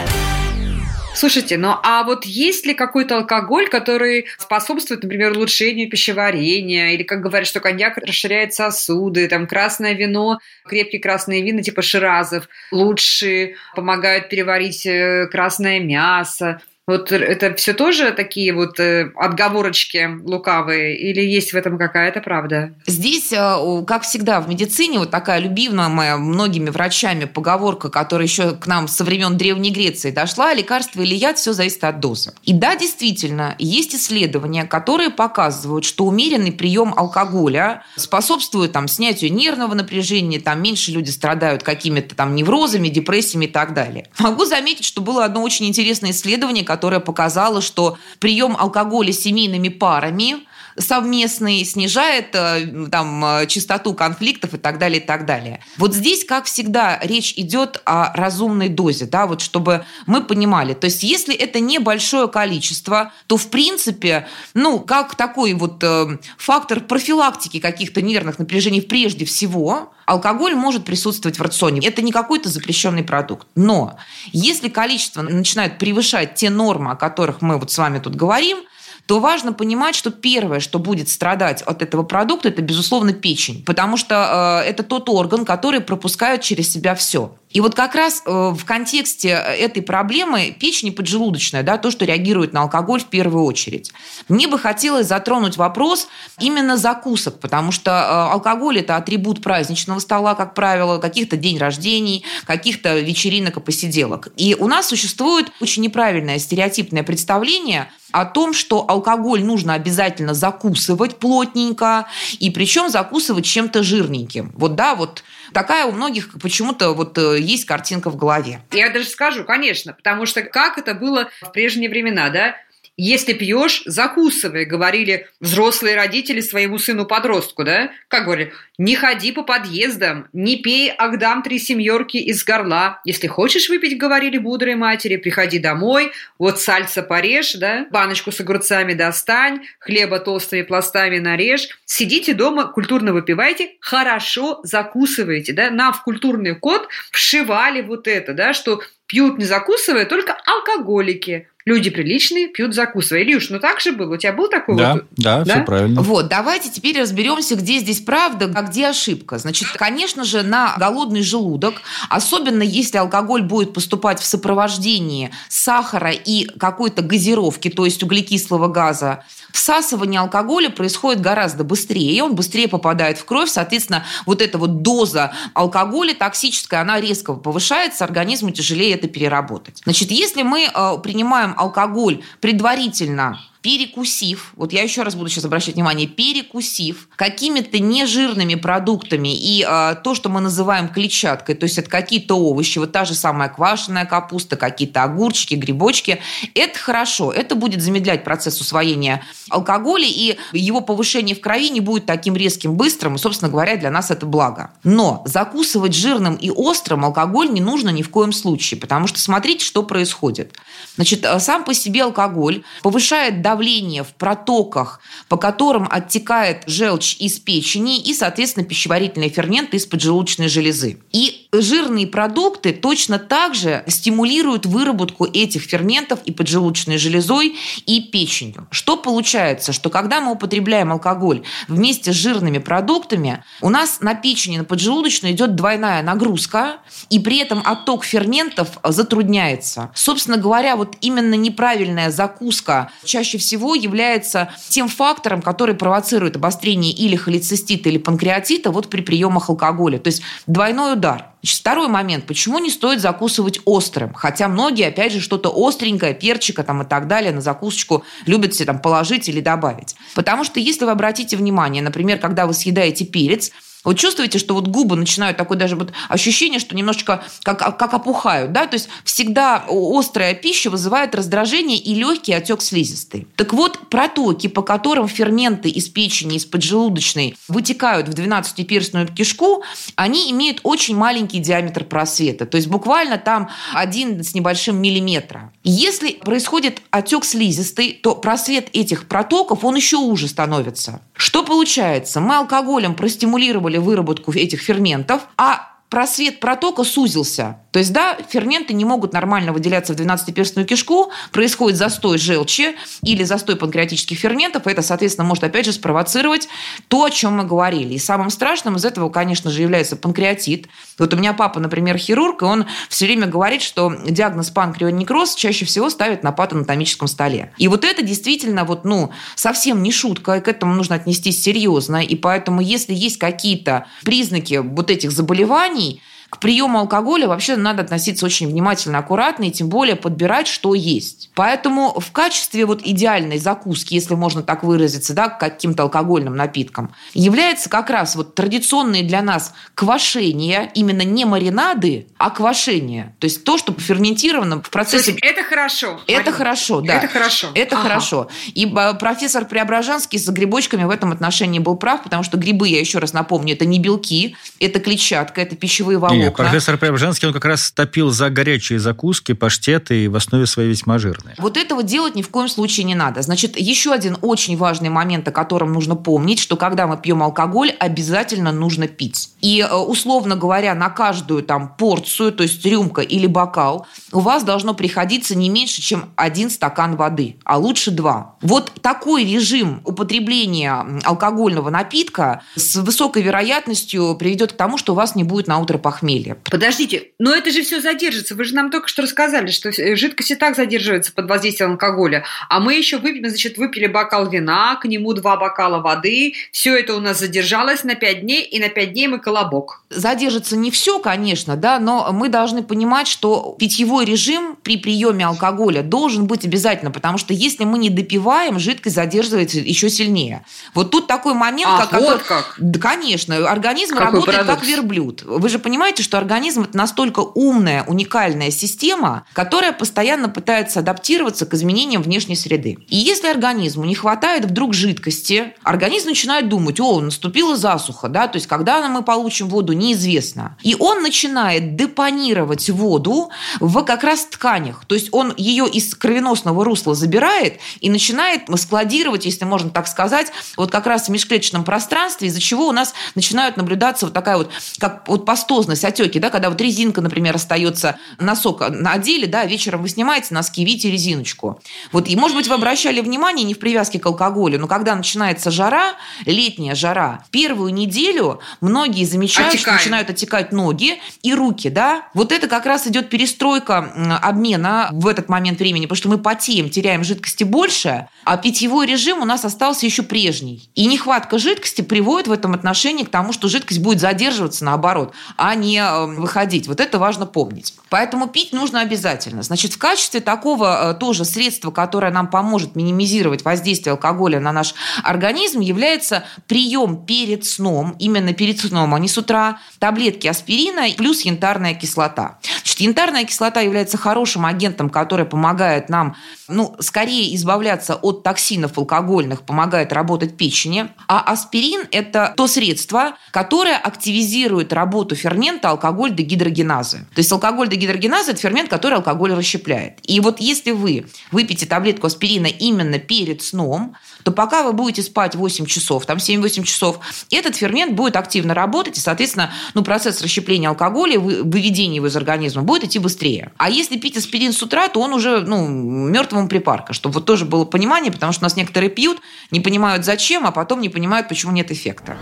Слушайте, 1.15 1.57
ну 1.57 1.75
а 1.81 2.03
вот 2.03 2.25
есть 2.25 2.65
ли 2.65 2.73
какой-то 2.73 3.17
алкоголь, 3.17 3.69
который 3.69 4.25
способствует, 4.37 5.01
например, 5.01 5.31
улучшению 5.31 5.89
пищеварения, 5.89 6.89
или, 6.89 7.03
как 7.03 7.21
говорят, 7.21 7.47
что 7.47 7.61
коньяк 7.61 7.97
расширяет 7.97 8.53
сосуды, 8.53 9.29
там 9.29 9.47
красное 9.47 9.93
вино, 9.93 10.39
крепкие 10.65 11.01
красные 11.01 11.41
вина 11.41 11.63
типа 11.63 11.81
ширазов 11.81 12.49
лучше 12.69 13.55
помогают 13.75 14.27
переварить 14.27 14.85
э, 14.85 15.27
красное 15.31 15.79
мясо. 15.79 16.61
Вот 16.87 17.11
это 17.11 17.55
все 17.55 17.73
тоже 17.73 18.11
такие 18.11 18.53
вот 18.53 18.79
э, 18.79 19.11
отговорочки 19.15 20.19
лукавые 20.23 20.95
или 20.95 21.19
есть 21.19 21.51
в 21.51 21.55
этом 21.55 21.79
какая-то 21.79 22.21
правда? 22.21 22.75
Здесь, 22.85 23.33
э, 23.33 23.83
как 23.87 24.03
всегда 24.03 24.39
в 24.39 24.47
медицине, 24.47 24.99
вот 24.99 25.09
такая 25.09 25.39
любимая 25.39 26.15
многими 26.17 26.69
врачами 26.69 27.25
поговорка, 27.25 27.89
которая 27.89 28.27
еще 28.27 28.51
к 28.51 28.67
нам 28.67 28.87
со 28.87 29.03
времен 29.03 29.35
Древней 29.35 29.71
Греции 29.71 30.11
дошла, 30.11 30.53
лекарство 30.53 31.01
или 31.01 31.15
яд, 31.15 31.39
все 31.39 31.53
зависит 31.53 31.83
от 31.83 31.99
дозы. 31.99 32.33
И 32.43 32.53
да, 32.53 32.75
действительно, 32.75 33.55
есть 33.57 33.95
исследования, 33.95 34.65
которые 34.65 35.09
показывают, 35.09 35.85
что 35.85 36.05
умеренный 36.05 36.51
прием 36.51 36.93
алкоголя 36.95 37.81
способствует 37.95 38.73
там, 38.73 38.87
снятию 38.87 39.33
нервного 39.33 39.73
напряжения, 39.73 40.39
там 40.39 40.61
меньше 40.61 40.91
люди 40.91 41.09
страдают 41.09 41.63
какими-то 41.63 42.13
там 42.13 42.35
неврозами, 42.35 42.89
депрессиями 42.89 43.45
и 43.45 43.51
так 43.51 43.73
далее. 43.73 44.05
Могу 44.19 44.45
заметить, 44.45 44.85
что 44.85 45.01
было 45.01 45.25
одно 45.25 45.41
очень 45.41 45.65
интересное 45.65 46.11
исследование, 46.11 46.63
которая 46.75 46.99
показала, 46.99 47.61
что 47.61 47.97
прием 48.19 48.57
алкоголя 48.59 49.13
семейными 49.13 49.69
парами 49.69 50.45
совместный, 50.77 51.63
снижает 51.63 52.29
э, 52.33 52.87
там 52.91 53.23
э, 53.23 53.47
частоту 53.47 53.93
конфликтов 53.93 54.53
и 54.53 54.57
так 54.57 54.77
далее, 54.77 55.01
и 55.01 55.05
так 55.05 55.25
далее. 55.25 55.61
Вот 55.77 55.93
здесь, 55.93 56.25
как 56.25 56.45
всегда, 56.45 56.99
речь 57.01 57.33
идет 57.37 57.81
о 57.85 58.13
разумной 58.13 58.69
дозе, 58.69 59.05
да, 59.05 59.25
вот 59.25 59.41
чтобы 59.41 59.85
мы 60.05 60.23
понимали. 60.23 60.73
То 60.73 60.85
есть, 60.85 61.03
если 61.03 61.33
это 61.33 61.59
небольшое 61.59 62.27
количество, 62.27 63.13
то, 63.27 63.37
в 63.37 63.47
принципе, 63.49 64.27
ну, 64.53 64.79
как 64.79 65.15
такой 65.15 65.53
вот 65.53 65.81
э, 65.83 66.17
фактор 66.37 66.81
профилактики 66.81 67.59
каких-то 67.59 68.01
нервных 68.01 68.39
напряжений 68.39 68.81
прежде 68.81 69.25
всего, 69.25 69.93
алкоголь 70.05 70.55
может 70.55 70.85
присутствовать 70.85 71.39
в 71.39 71.41
рационе. 71.41 71.87
Это 71.87 72.01
не 72.01 72.11
какой-то 72.11 72.49
запрещенный 72.49 73.03
продукт. 73.03 73.47
Но 73.55 73.97
если 74.31 74.69
количество 74.69 75.21
начинает 75.21 75.77
превышать 75.77 76.35
те 76.35 76.49
нормы, 76.49 76.91
о 76.91 76.95
которых 76.95 77.41
мы 77.41 77.57
вот 77.57 77.71
с 77.71 77.77
вами 77.77 77.99
тут 77.99 78.15
говорим, 78.15 78.57
то 79.05 79.19
важно 79.19 79.53
понимать, 79.53 79.95
что 79.95 80.09
первое, 80.09 80.59
что 80.59 80.79
будет 80.79 81.09
страдать 81.09 81.61
от 81.61 81.81
этого 81.81 82.03
продукта, 82.03 82.49
это, 82.49 82.61
безусловно, 82.61 83.13
печень, 83.13 83.63
потому 83.63 83.97
что 83.97 84.61
э, 84.63 84.69
это 84.69 84.83
тот 84.83 85.09
орган, 85.09 85.45
который 85.45 85.79
пропускает 85.79 86.41
через 86.41 86.71
себя 86.71 86.95
все. 86.95 87.35
И 87.51 87.61
вот 87.61 87.73
как 87.73 87.95
раз 87.95 88.21
э, 88.25 88.29
в 88.29 88.65
контексте 88.65 89.29
этой 89.29 89.81
проблемы 89.81 90.55
печень 90.59 90.91
поджелудочная, 90.91 91.63
да, 91.63 91.77
то, 91.77 91.89
что 91.89 92.03
реагирует 92.03 92.51
на 92.51 92.63
алкоголь 92.63 92.99
в 92.99 93.05
первую 93.05 93.45
очередь. 93.45 93.93
Мне 94.27 94.47
бы 94.47 94.59
хотелось 94.59 95.07
затронуть 95.07 95.55
вопрос 95.55 96.07
именно 96.39 96.75
закусок, 96.75 97.39
потому 97.39 97.71
что 97.71 97.91
э, 97.91 98.33
алкоголь– 98.33 98.79
это 98.79 98.97
атрибут 98.97 99.41
праздничного 99.41 99.99
стола, 99.99 100.35
как 100.35 100.53
правило, 100.55 100.97
каких-то 100.97 101.37
день 101.37 101.57
рождений, 101.57 102.25
каких-то 102.45 102.99
вечеринок 102.99 103.57
и 103.57 103.61
посиделок. 103.61 104.29
И 104.35 104.55
у 104.59 104.67
нас 104.67 104.87
существует 104.87 105.51
очень 105.61 105.83
неправильное 105.83 106.39
стереотипное 106.39 107.03
представление– 107.03 107.89
о 108.15 108.23
том, 108.23 108.53
что 108.53 108.85
алкоголь 108.87 109.43
нужно 109.43 109.73
обязательно 109.73 110.33
закусывать 110.33 111.17
плотненько, 111.17 112.07
и 112.39 112.49
причем 112.49 112.87
закусывать 112.87 113.43
чем-то 113.43 113.83
жирненьким. 113.83 114.53
Вот 114.55 114.75
да, 114.75 114.95
вот 114.95 115.25
такая 115.51 115.85
у 115.85 115.91
многих 115.91 116.29
почему-то 116.41 116.93
вот 116.93 117.17
э, 117.17 117.41
есть 117.41 117.65
картинка 117.65 118.09
в 118.09 118.15
голове. 118.15 118.61
Я 118.71 118.89
даже 118.89 119.07
скажу, 119.07 119.43
конечно, 119.43 119.91
потому 119.91 120.25
что 120.25 120.43
как 120.43 120.77
это 120.77 120.93
было 120.93 121.29
в 121.41 121.51
прежние 121.51 121.89
времена, 121.89 122.29
да? 122.29 122.55
Если 122.97 123.33
пьешь, 123.33 123.83
закусывай, 123.85 124.63
говорили 124.63 125.27
взрослые 125.41 125.97
родители 125.97 126.39
своему 126.39 126.79
сыну-подростку, 126.79 127.65
да? 127.65 127.91
Как 128.07 128.23
говорили, 128.23 128.53
не 128.77 128.95
ходи 128.95 129.33
по 129.33 129.43
подъездам, 129.43 130.29
не 130.31 130.61
пей 130.61 130.91
агдам 130.91 131.43
три 131.43 131.59
семерки 131.59 132.15
из 132.15 132.45
горла. 132.45 133.01
Если 133.03 133.27
хочешь 133.27 133.67
выпить, 133.67 133.97
говорили 133.97 134.37
мудрые 134.37 134.77
матери, 134.77 135.17
приходи 135.17 135.59
домой, 135.59 136.13
вот 136.39 136.61
сальца 136.61 137.03
порежь, 137.03 137.55
да? 137.55 137.85
Баночку 137.91 138.31
с 138.31 138.39
огурцами 138.39 138.93
достань, 138.93 139.65
хлеба 139.79 140.19
толстыми 140.19 140.61
пластами 140.61 141.19
нарежь. 141.19 141.67
Сидите 141.83 142.33
дома, 142.33 142.67
культурно 142.67 143.11
выпивайте, 143.11 143.71
хорошо 143.81 144.61
закусывайте, 144.63 145.51
да? 145.51 145.69
Нам 145.69 145.91
в 145.93 146.01
культурный 146.03 146.55
код 146.55 146.87
вшивали 147.11 147.81
вот 147.81 148.07
это, 148.07 148.33
да, 148.33 148.53
что 148.53 148.81
пьют 149.07 149.37
не 149.37 149.45
закусывая 149.45 150.05
только 150.05 150.33
алкоголики 150.45 151.49
люди 151.65 151.89
приличные 151.89 152.47
пьют 152.47 152.75
закусывая. 152.75 153.23
Илюш, 153.23 153.49
ну 153.49 153.59
так 153.59 153.79
же 153.79 153.91
было? 153.91 154.13
У 154.13 154.17
тебя 154.17 154.33
был 154.33 154.47
такой 154.47 154.77
да, 154.77 154.93
вот? 154.93 155.05
Да, 155.17 155.43
да, 155.43 155.55
все 155.55 155.63
правильно. 155.63 156.01
Вот, 156.01 156.27
давайте 156.27 156.69
теперь 156.69 156.99
разберемся, 157.01 157.55
где 157.55 157.79
здесь 157.79 158.01
правда, 158.01 158.51
а 158.53 158.61
где 158.61 158.87
ошибка. 158.87 159.39
Значит, 159.39 159.69
конечно 159.75 160.23
же, 160.23 160.43
на 160.43 160.75
голодный 160.77 161.23
желудок, 161.23 161.81
особенно 162.09 162.61
если 162.61 162.97
алкоголь 162.97 163.41
будет 163.41 163.73
поступать 163.73 164.19
в 164.19 164.25
сопровождении 164.25 165.31
сахара 165.49 166.11
и 166.11 166.45
какой-то 166.45 167.01
газировки, 167.01 167.69
то 167.69 167.85
есть 167.85 168.03
углекислого 168.03 168.67
газа, 168.67 169.23
всасывание 169.51 170.19
алкоголя 170.19 170.69
происходит 170.69 171.21
гораздо 171.21 171.63
быстрее, 171.63 172.21
он 172.23 172.35
быстрее 172.35 172.67
попадает 172.67 173.17
в 173.17 173.25
кровь, 173.25 173.49
соответственно, 173.49 174.05
вот 174.25 174.41
эта 174.41 174.57
вот 174.57 174.81
доза 174.83 175.33
алкоголя 175.53 176.13
токсическая, 176.13 176.81
она 176.81 177.01
резко 177.01 177.33
повышается, 177.33 178.03
организму 178.03 178.51
тяжелее 178.51 178.93
это 178.93 179.07
переработать. 179.07 179.81
Значит, 179.83 180.11
если 180.11 180.43
мы 180.43 180.69
э, 180.71 180.97
принимаем 181.01 181.54
алкоголь 181.55 182.21
предварительно 182.41 183.39
перекусив, 183.65 184.53
вот 184.57 184.73
я 184.73 184.83
еще 184.83 185.01
раз 185.01 185.15
буду 185.15 185.27
сейчас 185.27 185.45
обращать 185.45 185.73
внимание, 185.73 186.05
перекусив 186.05 187.09
какими-то 187.15 187.79
нежирными 187.79 188.53
продуктами 188.53 189.35
и 189.35 189.65
э, 189.67 189.95
то, 190.03 190.13
что 190.13 190.29
мы 190.29 190.39
называем 190.39 190.87
клетчаткой, 190.87 191.55
то 191.55 191.63
есть 191.63 191.79
это 191.79 191.89
какие-то 191.89 192.37
овощи, 192.37 192.77
вот 192.77 192.91
та 192.91 193.05
же 193.05 193.15
самая 193.15 193.49
квашеная 193.49 194.05
капуста, 194.05 194.55
какие-то 194.55 195.01
огурчики, 195.01 195.55
грибочки, 195.55 196.21
это 196.53 196.77
хорошо, 196.77 197.31
это 197.31 197.55
будет 197.55 197.81
замедлять 197.81 198.23
процесс 198.23 198.61
усвоения 198.61 199.23
алкоголя, 199.49 200.05
и 200.07 200.37
его 200.53 200.81
повышение 200.81 201.35
в 201.35 201.41
крови 201.41 201.71
не 201.71 201.79
будет 201.79 202.05
таким 202.05 202.35
резким, 202.35 202.75
быстрым, 202.75 203.15
и, 203.15 203.17
собственно 203.17 203.49
говоря, 203.49 203.77
для 203.77 203.89
нас 203.89 204.11
это 204.11 204.27
благо. 204.27 204.73
Но 204.83 205.23
закусывать 205.25 205.95
жирным 205.95 206.35
и 206.35 206.51
острым 206.51 207.03
алкоголь 207.03 207.49
не 207.49 207.61
нужно 207.61 207.89
ни 207.89 208.03
в 208.03 208.11
коем 208.11 208.31
случае, 208.31 208.79
потому 208.79 209.07
что 209.07 209.19
смотрите, 209.19 209.65
что 209.65 209.81
происходит. 209.81 210.53
Значит, 210.97 211.25
э, 211.25 211.39
сам 211.39 211.63
по 211.63 211.73
себе 211.73 212.03
алкоголь 212.03 212.61
повышает 212.83 213.41
давление 213.41 213.54
давление 213.55 214.03
в 214.03 214.13
протоках, 214.13 214.99
по 215.29 215.37
которым 215.37 215.87
оттекает 215.89 216.63
желчь 216.67 217.15
из 217.19 217.39
печени 217.39 218.01
и, 218.01 218.13
соответственно, 218.13 218.65
пищеварительные 218.65 219.29
ферменты 219.29 219.77
из 219.77 219.85
поджелудочной 219.85 220.49
железы. 220.49 220.99
И 221.13 221.47
жирные 221.53 222.05
продукты 222.05 222.73
точно 222.73 223.17
так 223.17 223.55
же 223.55 223.85
стимулируют 223.87 224.65
выработку 224.65 225.25
этих 225.25 225.61
ферментов 225.61 226.19
и 226.25 226.33
поджелудочной 226.33 226.97
железой, 226.97 227.55
и 227.85 228.01
печенью. 228.01 228.67
Что 228.71 228.97
получается? 228.97 229.71
Что 229.71 229.89
когда 229.89 230.19
мы 230.19 230.33
употребляем 230.33 230.91
алкоголь 230.91 231.43
вместе 231.69 232.11
с 232.11 232.15
жирными 232.15 232.57
продуктами, 232.57 233.41
у 233.61 233.69
нас 233.69 234.01
на 234.01 234.15
печени, 234.15 234.57
на 234.57 234.65
поджелудочную 234.65 235.33
идет 235.33 235.55
двойная 235.55 236.03
нагрузка, 236.03 236.77
и 237.09 237.19
при 237.19 237.37
этом 237.37 237.61
отток 237.63 238.03
ферментов 238.03 238.79
затрудняется. 238.83 239.91
Собственно 239.95 240.37
говоря, 240.37 240.75
вот 240.75 240.97
именно 240.99 241.35
неправильная 241.35 242.11
закуска 242.11 242.91
чаще 243.05 243.37
всего 243.37 243.44
всего 243.45 243.75
является 243.75 244.49
тем 244.69 244.87
фактором, 244.87 245.41
который 245.41 245.75
провоцирует 245.75 246.35
обострение 246.35 246.91
или 246.91 247.15
холецистита, 247.15 247.89
или 247.89 247.97
панкреатита 247.97 248.71
вот 248.71 248.89
при 248.89 249.01
приемах 249.01 249.49
алкоголя. 249.49 249.99
То 249.99 250.07
есть 250.07 250.23
двойной 250.47 250.93
удар. 250.93 251.27
Значит, 251.41 251.59
второй 251.59 251.87
момент. 251.87 252.25
Почему 252.25 252.57
не 252.57 252.71
стоит 252.71 253.01
закусывать 253.01 253.59
острым? 253.65 254.13
Хотя 254.15 254.47
многие, 254.47 254.87
опять 254.87 255.13
же, 255.13 255.21
что-то 255.21 255.53
остренькое, 255.55 256.15
перчика 256.15 256.63
там 256.63 256.81
и 256.81 256.85
так 256.85 257.07
далее 257.07 257.31
на 257.31 257.41
закусочку 257.41 258.03
любят 258.25 258.55
себе 258.55 258.65
там 258.65 258.79
положить 258.79 259.29
или 259.29 259.41
добавить. 259.41 259.95
Потому 260.15 260.43
что 260.43 260.59
если 260.59 260.85
вы 260.85 260.91
обратите 260.91 261.37
внимание, 261.37 261.83
например, 261.83 262.17
когда 262.17 262.47
вы 262.47 262.55
съедаете 262.55 263.05
перец, 263.05 263.51
вот 263.85 263.97
чувствуете, 263.97 264.39
что 264.39 264.53
вот 264.53 264.67
губы 264.67 264.95
начинают 264.95 265.37
такое 265.37 265.57
даже 265.57 265.75
вот 265.75 265.93
ощущение, 266.09 266.59
что 266.59 266.75
немножечко 266.75 267.23
как, 267.43 267.77
как 267.77 267.93
опухают, 267.93 268.51
да? 268.51 268.67
То 268.67 268.75
есть 268.75 268.89
всегда 269.03 269.63
острая 269.69 270.33
пища 270.33 270.69
вызывает 270.69 271.15
раздражение 271.15 271.77
и 271.77 271.93
легкий 271.93 272.33
отек 272.33 272.61
слизистой. 272.61 273.27
Так 273.35 273.53
вот, 273.53 273.89
протоки, 273.89 274.47
по 274.47 274.61
которым 274.61 275.07
ферменты 275.07 275.69
из 275.69 275.87
печени, 275.87 276.35
из 276.35 276.45
поджелудочной 276.45 277.37
вытекают 277.47 278.09
в 278.09 278.13
12-перстную 278.13 279.13
кишку, 279.13 279.63
они 279.95 280.31
имеют 280.31 280.59
очень 280.63 280.95
маленький 280.95 281.39
диаметр 281.39 281.83
просвета. 281.83 282.45
То 282.45 282.57
есть 282.57 282.67
буквально 282.67 283.17
там 283.17 283.49
один 283.73 284.23
с 284.23 284.33
небольшим 284.33 284.81
миллиметра. 284.81 285.51
Если 285.63 286.11
происходит 286.11 286.81
отек 286.89 287.25
слизистой, 287.25 287.99
то 288.01 288.15
просвет 288.15 288.69
этих 288.73 289.07
протоков, 289.07 289.63
он 289.63 289.75
еще 289.75 289.97
уже 289.97 290.27
становится. 290.27 291.01
Что 291.13 291.43
получается? 291.43 292.19
Мы 292.19 292.35
алкоголем 292.35 292.95
простимулировали 292.95 293.74
выработку 293.79 294.31
этих 294.31 294.61
ферментов, 294.61 295.27
а 295.37 295.74
просвет 295.89 296.39
протока 296.39 296.83
сузился. 296.83 297.59
То 297.71 297.79
есть, 297.79 297.91
да, 297.91 298.17
ферменты 298.29 298.73
не 298.73 298.85
могут 298.85 299.11
нормально 299.11 299.51
выделяться 299.51 299.93
в 299.93 299.97
12-перстную 299.97 300.63
кишку, 300.63 301.11
происходит 301.33 301.77
застой 301.77 302.17
желчи 302.17 302.75
или 303.01 303.23
застой 303.23 303.57
панкреатических 303.57 304.17
ферментов, 304.17 304.65
и 304.65 304.71
это, 304.71 304.81
соответственно, 304.81 305.27
может, 305.27 305.43
опять 305.43 305.65
же, 305.65 305.73
спровоцировать 305.73 306.47
то, 306.87 307.03
о 307.03 307.09
чем 307.09 307.37
мы 307.37 307.43
говорили. 307.43 307.95
И 307.95 307.99
самым 307.99 308.29
страшным 308.29 308.77
из 308.77 308.85
этого, 308.85 309.09
конечно 309.09 309.51
же, 309.51 309.61
является 309.61 309.97
панкреатит. 309.97 310.67
Вот 310.97 311.13
у 311.13 311.17
меня 311.17 311.33
папа, 311.33 311.59
например, 311.59 311.97
хирург, 311.97 312.43
и 312.43 312.45
он 312.45 312.65
все 312.87 313.07
время 313.07 313.27
говорит, 313.27 313.61
что 313.61 313.93
диагноз 314.07 314.51
панкреонекроз 314.51 315.35
чаще 315.35 315.65
всего 315.65 315.89
ставят 315.89 316.23
на 316.23 316.31
патанатомическом 316.31 317.09
столе. 317.09 317.53
И 317.57 317.67
вот 317.67 317.83
это 317.83 318.03
действительно 318.03 318.63
вот, 318.63 318.85
ну, 318.85 319.11
совсем 319.35 319.83
не 319.83 319.91
шутка, 319.91 320.35
и 320.37 320.41
к 320.41 320.47
этому 320.47 320.73
нужно 320.73 320.95
отнестись 320.95 321.43
серьезно. 321.43 321.97
И 321.97 322.15
поэтому, 322.15 322.61
если 322.61 322.93
есть 322.93 323.17
какие-то 323.17 323.87
признаки 324.05 324.61
вот 324.63 324.89
этих 324.89 325.11
заболеваний, 325.11 325.74
компаний– 325.75 326.01
к 326.35 326.39
приему 326.39 326.79
алкоголя 326.79 327.29
вообще 327.29 327.55
надо 327.55 327.81
относиться 327.83 328.25
очень 328.25 328.47
внимательно, 328.47 328.97
аккуратно 328.97 329.45
и 329.45 329.51
тем 329.51 329.69
более 329.69 329.95
подбирать, 329.95 330.47
что 330.47 330.75
есть. 330.75 331.29
Поэтому 331.33 331.97
в 331.97 332.11
качестве 332.11 332.65
вот 332.65 332.81
идеальной 332.83 333.37
закуски, 333.37 333.93
если 333.93 334.15
можно 334.15 334.43
так 334.43 334.63
выразиться, 334.63 335.13
да, 335.13 335.29
к 335.29 335.39
каким-то 335.39 335.83
алкогольным 335.83 336.35
напиткам, 336.35 336.93
является 337.13 337.69
как 337.69 337.89
раз 337.89 338.17
вот 338.17 338.35
традиционные 338.35 339.03
для 339.03 339.21
нас 339.21 339.53
квашения, 339.75 340.69
именно 340.75 341.03
не 341.03 341.23
маринады, 341.23 342.07
а 342.17 342.29
квашение. 342.31 343.15
То 343.19 343.25
есть 343.25 343.45
то, 343.45 343.57
что 343.57 343.73
ферментировано 343.73 344.61
в 344.61 344.69
процессе... 344.69 345.05
То 345.05 345.11
есть 345.11 345.23
это 345.23 345.43
хорошо. 345.43 346.01
Это 346.05 346.17
Марина. 346.17 346.31
хорошо, 346.37 346.81
да. 346.81 346.93
Это 346.95 347.07
хорошо. 347.07 347.47
Это 347.55 347.75
ага. 347.77 347.83
хорошо. 347.83 348.27
И 348.53 348.69
а, 348.75 348.93
профессор 348.93 349.45
Преображенский 349.45 350.19
с 350.19 350.27
грибочками 350.27 350.83
в 350.83 350.89
этом 350.89 351.13
отношении 351.13 351.59
был 351.59 351.77
прав, 351.77 352.03
потому 352.03 352.23
что 352.23 352.35
грибы, 352.35 352.67
я 352.67 352.79
еще 352.81 352.99
раз 352.99 353.13
напомню, 353.13 353.53
это 353.53 353.63
не 353.63 353.79
белки, 353.79 354.35
это 354.59 354.81
клетчатка, 354.81 355.41
это 355.41 355.55
пищевые 355.55 355.97
волокна. 355.97 356.24
Нет, 356.25 356.35
профессор 356.35 356.77
Преображенский, 356.77 357.27
он 357.27 357.33
как 357.33 357.45
раз 357.45 357.71
топил 357.71 358.09
за 358.09 358.29
горячие 358.29 358.79
закуски, 358.79 359.33
паштеты 359.33 360.05
и 360.05 360.07
в 360.07 360.15
основе 360.15 360.45
своей 360.45 360.69
весьма 360.69 360.97
жирные. 360.97 361.35
Вот 361.37 361.57
этого 361.57 361.83
делать 361.83 362.15
ни 362.15 362.21
в 362.21 362.29
коем 362.29 362.49
случае 362.49 362.85
не 362.85 362.95
надо. 362.95 363.21
Значит, 363.21 363.59
еще 363.59 363.91
один 363.91 364.17
очень 364.21 364.57
важный 364.57 364.89
момент, 364.89 365.27
о 365.27 365.31
котором 365.31 365.73
нужно 365.73 365.95
помнить, 365.95 366.39
что 366.39 366.55
когда 366.55 366.87
мы 366.87 366.97
пьем 366.97 367.23
алкоголь, 367.23 367.71
обязательно 367.71 368.51
нужно 368.51 368.87
пить. 368.87 369.29
И, 369.41 369.61
э, 369.61 369.73
условно 369.73 370.35
говоря, 370.35 370.73
на 370.75 370.89
каждую 370.89 371.43
там 371.43 371.75
порцию, 371.75 372.31
то 372.31 372.43
есть 372.43 372.65
рюмка 372.65 373.01
или 373.01 373.27
бокал, 373.27 373.85
у 374.11 374.19
вас 374.19 374.43
должно 374.43 374.73
приходиться 374.73 375.35
не 375.35 375.49
меньше, 375.49 375.81
чем 375.81 376.05
один 376.15 376.49
стакан 376.49 376.95
воды, 376.95 377.37
а 377.43 377.57
лучше 377.57 377.91
два. 377.91 378.35
Вот 378.41 378.71
такой 378.81 379.25
режим 379.25 379.81
употребления 379.83 380.85
алкогольного 381.03 381.69
напитка 381.69 382.41
с 382.55 382.75
высокой 382.75 383.21
вероятностью 383.21 384.15
приведет 384.15 384.53
к 384.53 384.57
тому, 384.57 384.77
что 384.77 384.93
у 384.93 384.95
вас 384.95 385.15
не 385.15 385.23
будет 385.23 385.47
на 385.47 385.59
утро 385.59 385.77
похмелья 385.77 386.14
похмелья. 386.15 386.37
Подождите, 386.49 387.11
но 387.19 387.33
это 387.33 387.51
же 387.51 387.61
все 387.63 387.81
задержится. 387.81 388.35
Вы 388.35 388.43
же 388.45 388.55
нам 388.55 388.71
только 388.71 388.87
что 388.87 389.01
рассказали, 389.01 389.51
что 389.51 389.71
жидкость 389.95 390.31
и 390.31 390.35
так 390.35 390.55
задерживается 390.55 391.13
под 391.13 391.29
воздействием 391.29 391.71
алкоголя. 391.71 392.23
А 392.49 392.59
мы 392.59 392.75
еще 392.75 392.97
выпили, 392.97 393.27
значит, 393.27 393.57
выпили 393.57 393.87
бокал 393.87 394.29
вина, 394.29 394.75
к 394.75 394.85
нему 394.85 395.13
два 395.13 395.37
бокала 395.37 395.81
воды. 395.81 396.33
Все 396.51 396.77
это 396.77 396.95
у 396.95 396.99
нас 396.99 397.19
задержалось 397.19 397.83
на 397.83 397.95
пять 397.95 398.21
дней, 398.21 398.43
и 398.43 398.59
на 398.59 398.69
пять 398.69 398.93
дней 398.93 399.07
мы 399.07 399.19
колобок. 399.19 399.81
Задержится 399.89 400.55
не 400.55 400.71
все, 400.71 400.99
конечно, 400.99 401.55
да, 401.55 401.79
но 401.79 402.11
мы 402.11 402.29
должны 402.29 402.63
понимать, 402.63 403.07
что 403.07 403.55
питьевой 403.59 404.05
режим 404.05 404.57
при 404.61 404.77
приеме 404.77 405.25
алкоголя 405.25 405.81
должен 405.81 406.27
быть 406.27 406.45
обязательно, 406.45 406.91
потому 406.91 407.17
что 407.17 407.33
если 407.33 407.63
мы 407.65 407.77
не 407.77 407.89
допиваем, 407.89 408.59
жидкость 408.59 408.95
задерживается 408.95 409.59
еще 409.59 409.89
сильнее. 409.89 410.45
Вот 410.73 410.91
тут 410.91 411.07
такой 411.07 411.33
момент, 411.33 411.71
Ах, 411.71 411.89
как... 411.89 412.01
Вот 412.01 412.23
как? 412.23 412.55
Да, 412.57 412.79
конечно, 412.79 413.49
организм 413.49 413.95
Какой 413.95 414.05
работает 414.05 414.37
парадокс. 414.39 414.59
как 414.59 414.67
верблюд. 414.67 415.23
Вы 415.23 415.49
же 415.49 415.59
понимаете, 415.59 415.94
что 416.03 416.17
организм– 416.17 416.61
это 416.63 416.77
настолько 416.77 417.19
умная, 417.19 417.83
уникальная 417.85 418.51
система, 418.51 419.25
которая 419.33 419.71
постоянно 419.71 420.29
пытается 420.29 420.79
адаптироваться 420.79 421.45
к 421.45 421.53
изменениям 421.53 422.01
внешней 422.01 422.35
среды. 422.35 422.77
И 422.87 422.95
если 422.95 423.27
организму 423.27 423.85
не 423.85 423.95
хватает 423.95 424.45
вдруг 424.45 424.73
жидкости, 424.73 425.53
организм 425.63 426.09
начинает 426.09 426.49
думать, 426.49 426.79
о, 426.79 426.99
наступила 427.01 427.55
засуха, 427.55 428.09
да, 428.09 428.27
то 428.27 428.37
есть 428.37 428.47
когда 428.47 428.87
мы 428.87 429.03
получим 429.03 429.49
воду, 429.49 429.73
неизвестно. 429.73 430.57
И 430.61 430.75
он 430.79 431.01
начинает 431.01 431.75
депонировать 431.75 432.69
воду 432.69 433.29
в 433.59 433.83
как 433.83 434.03
раз 434.03 434.25
тканях. 434.25 434.85
То 434.85 434.95
есть 434.95 435.09
он 435.11 435.33
ее 435.37 435.67
из 435.67 435.95
кровеносного 435.95 436.63
русла 436.63 436.95
забирает 436.95 437.59
и 437.79 437.89
начинает 437.89 438.43
складировать, 438.59 439.25
если 439.25 439.45
можно 439.45 439.69
так 439.69 439.87
сказать, 439.87 440.31
вот 440.57 440.71
как 440.71 440.85
раз 440.87 441.07
в 441.07 441.09
межклеточном 441.09 441.63
пространстве, 441.63 442.27
из-за 442.27 442.41
чего 442.41 442.67
у 442.67 442.71
нас 442.71 442.93
начинают 443.15 443.57
наблюдаться 443.57 444.05
вот 444.05 444.13
такая 444.13 444.37
вот, 444.37 444.51
как 444.79 445.07
вот 445.07 445.25
пастозность, 445.25 445.83
отеки, 445.85 446.19
да, 446.19 446.29
когда 446.29 446.49
вот 446.49 446.59
резинка, 446.59 447.01
например, 447.01 447.35
остается 447.35 447.97
носок 448.19 448.61
на 448.69 448.93
отделе, 448.93 449.27
да, 449.27 449.45
вечером 449.45 449.81
вы 449.81 449.89
снимаете 449.89 450.33
носки, 450.33 450.65
видите 450.65 450.91
резиночку. 450.91 451.61
Вот, 451.91 452.07
и, 452.07 452.15
может 452.15 452.35
быть, 452.35 452.47
вы 452.47 452.55
обращали 452.55 453.01
внимание 453.01 453.45
не 453.45 453.53
в 453.53 453.59
привязке 453.59 453.99
к 453.99 454.05
алкоголю, 454.05 454.59
но 454.59 454.67
когда 454.67 454.95
начинается 454.95 455.51
жара, 455.51 455.93
летняя 456.25 456.75
жара, 456.75 457.23
первую 457.31 457.73
неделю 457.73 458.39
многие 458.61 459.05
замечают, 459.05 459.53
Отекаем. 459.53 459.77
что 459.77 459.83
начинают 459.83 460.09
отекать 460.09 460.51
ноги 460.51 460.99
и 461.21 461.33
руки, 461.33 461.69
да. 461.69 462.07
Вот 462.13 462.31
это 462.31 462.47
как 462.47 462.65
раз 462.65 462.87
идет 462.87 463.09
перестройка 463.09 464.19
обмена 464.21 464.89
в 464.91 465.07
этот 465.07 465.29
момент 465.29 465.59
времени, 465.59 465.85
потому 465.85 465.97
что 465.97 466.09
мы 466.09 466.17
потеем, 466.17 466.69
теряем 466.69 467.03
жидкости 467.03 467.43
больше, 467.43 468.07
а 468.23 468.37
питьевой 468.37 468.87
режим 468.87 469.21
у 469.21 469.25
нас 469.25 469.45
остался 469.45 469.85
еще 469.85 470.03
прежний. 470.03 470.69
И 470.75 470.85
нехватка 470.85 471.37
жидкости 471.37 471.81
приводит 471.81 472.27
в 472.27 472.31
этом 472.31 472.53
отношении 472.53 473.03
к 473.03 473.09
тому, 473.09 473.33
что 473.33 473.47
жидкость 473.47 473.81
будет 473.81 473.99
задерживаться 473.99 474.65
наоборот, 474.65 475.13
а 475.37 475.55
не 475.55 475.74
Э, 475.77 476.05
выходить. 476.05 476.67
Вот 476.67 476.79
это 476.79 476.99
важно 476.99 477.25
помнить. 477.25 477.73
Поэтому 477.89 478.27
пить 478.27 478.53
нужно 478.53 478.81
обязательно. 478.81 479.43
Значит, 479.43 479.73
в 479.73 479.77
качестве 479.77 480.19
такого 480.19 480.91
э, 480.91 480.93
тоже 480.95 481.25
средства, 481.25 481.71
которое 481.71 482.11
нам 482.11 482.27
поможет 482.27 482.75
минимизировать 482.75 483.43
воздействие 483.43 483.91
алкоголя 483.91 484.39
на 484.39 484.51
наш 484.51 484.75
организм, 485.03 485.59
является 485.59 486.23
прием 486.47 487.05
перед 487.05 487.45
сном, 487.45 487.95
именно 487.99 488.33
перед 488.33 488.59
сном, 488.59 488.93
а 488.93 488.99
не 488.99 489.07
с 489.07 489.17
утра, 489.17 489.59
таблетки 489.79 490.27
аспирина 490.27 490.87
плюс 490.97 491.21
янтарная 491.21 491.73
кислота. 491.73 492.39
Значит, 492.41 492.79
янтарная 492.81 493.23
кислота 493.23 493.61
является 493.61 493.97
хорошим 493.97 494.45
агентом, 494.45 494.89
который 494.89 495.25
помогает 495.25 495.89
нам, 495.89 496.15
ну, 496.47 496.75
скорее 496.79 497.33
избавляться 497.35 497.95
от 497.95 498.23
токсинов 498.23 498.77
алкогольных, 498.77 499.43
помогает 499.43 499.93
работать 499.93 500.37
печени. 500.37 500.89
А 501.07 501.21
аспирин– 501.21 501.87
это 501.91 502.33
то 502.35 502.47
средство, 502.47 503.15
которое 503.31 503.77
активизирует 503.77 504.73
работу 504.73 505.15
фермента 505.65 505.65
фермента 505.65 505.69
алкоголь-дегидрогеназы. 505.69 506.97
То 507.13 507.19
есть 507.19 507.31
алкоголь-дегидрогеназа– 507.31 508.31
это 508.33 508.39
фермент, 508.39 508.69
который 508.69 508.95
алкоголь 508.95 509.33
расщепляет. 509.33 509.99
И 510.03 510.19
вот 510.19 510.39
если 510.39 510.71
вы 510.71 511.05
выпьете 511.31 511.65
таблетку 511.65 512.07
аспирина 512.07 512.47
именно 512.47 512.99
перед 512.99 513.41
сном, 513.41 513.95
то 514.23 514.31
пока 514.31 514.63
вы 514.63 514.73
будете 514.73 515.01
спать 515.01 515.35
8 515.35 515.65
часов, 515.65 516.05
там 516.05 516.17
7-8 516.17 516.63
часов, 516.63 516.99
этот 517.31 517.55
фермент 517.55 517.93
будет 517.93 518.15
активно 518.15 518.53
работать, 518.53 518.97
и, 518.97 519.01
соответственно, 519.01 519.51
ну, 519.73 519.83
процесс 519.83 520.21
расщепления 520.21 520.69
алкоголя, 520.69 521.19
выведения 521.19 521.95
его 521.95 522.07
из 522.07 522.15
организма 522.15 522.63
будет 522.63 522.85
идти 522.85 522.99
быстрее. 522.99 523.51
А 523.57 523.69
если 523.69 523.97
пить 523.97 524.17
аспирин 524.17 524.51
с 524.51 524.61
утра, 524.61 524.87
то 524.87 524.99
он 524.99 525.13
уже 525.13 525.41
ну, 525.41 525.67
мертвому 525.67 526.47
припарка, 526.47 526.93
чтобы 526.93 527.15
вот 527.15 527.25
тоже 527.25 527.45
было 527.45 527.65
понимание, 527.65 528.11
потому 528.11 528.33
что 528.33 528.43
у 528.43 528.45
нас 528.45 528.55
некоторые 528.55 528.89
пьют, 528.89 529.19
не 529.51 529.59
понимают 529.59 530.05
зачем, 530.05 530.45
а 530.45 530.51
потом 530.51 530.81
не 530.81 530.89
понимают, 530.89 531.27
почему 531.27 531.51
нет 531.51 531.71
эффекта. 531.71 532.17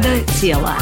Правда 0.00 0.32
тела. 0.40 0.76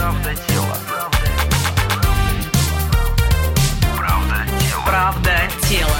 Правда 3.97 4.47
Правда 4.87 5.39
тела. 5.69 5.97